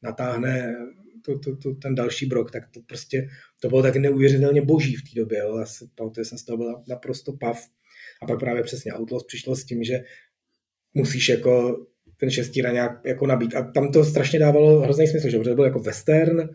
[0.03, 0.77] natáhne
[1.25, 3.29] to, to, to, ten další brok, tak to prostě,
[3.61, 5.59] to bylo tak neuvěřitelně boží v té době, jo?
[5.59, 7.69] Já si pamatuju, jsem z toho byl naprosto pav.
[8.23, 10.01] A pak právě přesně Outlaws přišlo s tím, že
[10.95, 11.87] musíš jako
[12.17, 13.55] ten šestíra nějak jako nabít.
[13.55, 16.49] A tam to strašně dávalo hrozný smysl, že to byl jako western,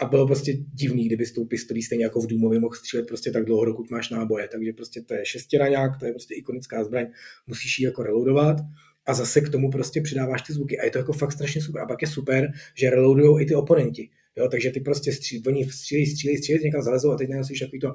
[0.00, 3.30] a bylo prostě divný, kdyby s tou pistolí stejně jako v Důmově mohl střílet prostě
[3.30, 4.48] tak dlouho, dokud máš náboje.
[4.48, 7.06] Takže prostě to je šestiraňák, to je prostě ikonická zbraň,
[7.46, 8.56] musíš ji jako reloadovat
[9.06, 11.82] a zase k tomu prostě přidáváš ty zvuky a je to jako fakt strašně super.
[11.82, 14.10] A pak je super, že reloadují i ty oponenti.
[14.36, 17.80] Jo, takže ty prostě střílí, oni střílí, střílí, střílí, někam zalezou a teď nenosíš takový
[17.80, 17.94] to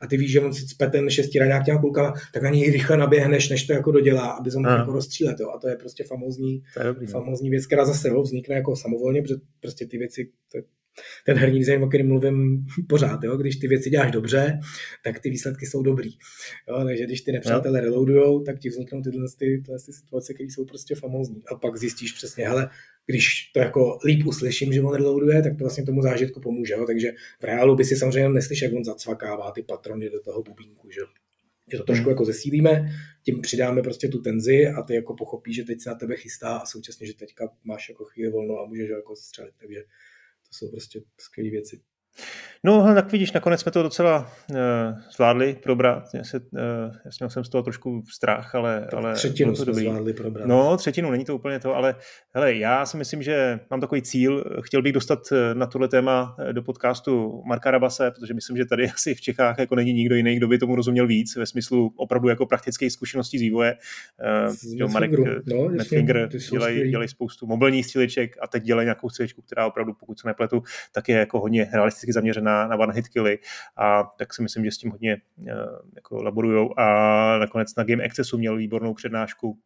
[0.00, 2.96] a ty víš, že on si cpe ten šestiraňák těma kulkama, tak na něj rychle
[2.96, 5.40] naběhneš, než to jako dodělá, aby se mohl jako rozstřílet.
[5.40, 5.50] Jo.
[5.50, 7.12] A to je prostě famózní, je dobrý, no.
[7.12, 10.58] famózní věc, která zase jo, vznikne jako samovolně, protože prostě ty věci, to,
[11.26, 13.24] ten herní design, o kterém mluvím pořád.
[13.24, 13.36] Jo?
[13.36, 14.60] Když ty věci děláš dobře,
[15.04, 16.10] tak ty výsledky jsou dobrý.
[16.68, 16.84] Jo?
[16.84, 20.64] Takže když ty nepřátelé reloadujou, tak ti vzniknou tyhle, ty, tyhle ty situace, které jsou
[20.64, 21.42] prostě famózní.
[21.52, 22.70] A pak zjistíš přesně, hele,
[23.10, 26.74] když to jako líp uslyším, že on reloaduje, tak to vlastně tomu zážitku pomůže.
[26.74, 26.86] Jo?
[26.86, 30.90] Takže v reálu by si samozřejmě neslyšel, jak on zacvakává ty patrony do toho bubínku.
[30.90, 31.00] Že?
[31.72, 32.10] že to trošku hmm.
[32.10, 32.88] jako zesílíme,
[33.24, 36.56] tím přidáme prostě tu tenzi a ty jako pochopíš, že teď se na tebe chystá
[36.56, 39.54] a současně, že teďka máš jako chvíli volno a můžeš jako střelit.
[39.58, 39.80] Takže
[40.48, 41.80] to jsou prostě skvělé věci.
[42.64, 44.56] No, tak vidíš, nakonec jsme to docela uh,
[45.16, 46.04] zvládli probrat.
[46.14, 46.60] Já, se, uh,
[47.04, 49.84] já měl jsem z toho trošku strach, ale, ale třetinu to dobrý.
[49.84, 50.46] zvládli probrat.
[50.46, 51.94] No, třetinu, není to úplně to, ale
[52.34, 56.36] hele, já si myslím, že mám takový cíl, chtěl bych dostat eh, na tohle téma
[56.52, 60.36] do podcastu Marka Rabase, protože myslím, že tady asi v Čechách jako není nikdo jiný,
[60.36, 63.76] kdo by tomu rozuměl víc, ve smyslu opravdu jako praktické zkušenosti z vývoje.
[64.80, 65.10] Uh, Marek
[65.46, 70.20] no, Finger dělají, dělají spoustu mobilních stříleček a teď dělají nějakou střílečku, která opravdu, pokud
[70.20, 71.64] se nepletu, tak je jako hodně
[72.00, 73.38] realisticky zaměřená na one hit killy
[73.76, 75.46] a tak si myslím, že s tím hodně uh,
[75.94, 79.58] jako laborujou a nakonec na Game Accessu měl výbornou přednášku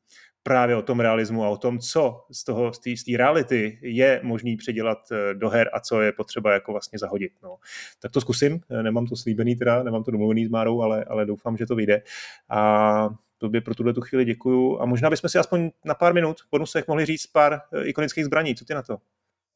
[0.43, 4.57] právě o tom realismu a o tom, co z toho, z té reality je možný
[4.57, 7.33] předělat eh, do her a co je potřeba jako vlastně zahodit.
[7.43, 7.57] No.
[8.03, 11.27] Tak to zkusím, eh, nemám to slíbený teda, nemám to domluvený s Márou, ale, ale
[11.27, 12.03] doufám, že to vyjde.
[12.49, 13.09] A
[13.39, 16.89] tobě pro tuhle tu chvíli děkuju a možná bychom si aspoň na pár minut bonusech
[16.89, 18.55] mohli říct pár ikonických zbraní.
[18.55, 18.99] Co ty na to?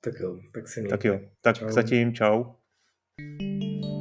[0.00, 1.70] Tak jo, tak si Tak jo, tak čau.
[1.70, 2.44] zatím čau.
[3.18, 3.97] Música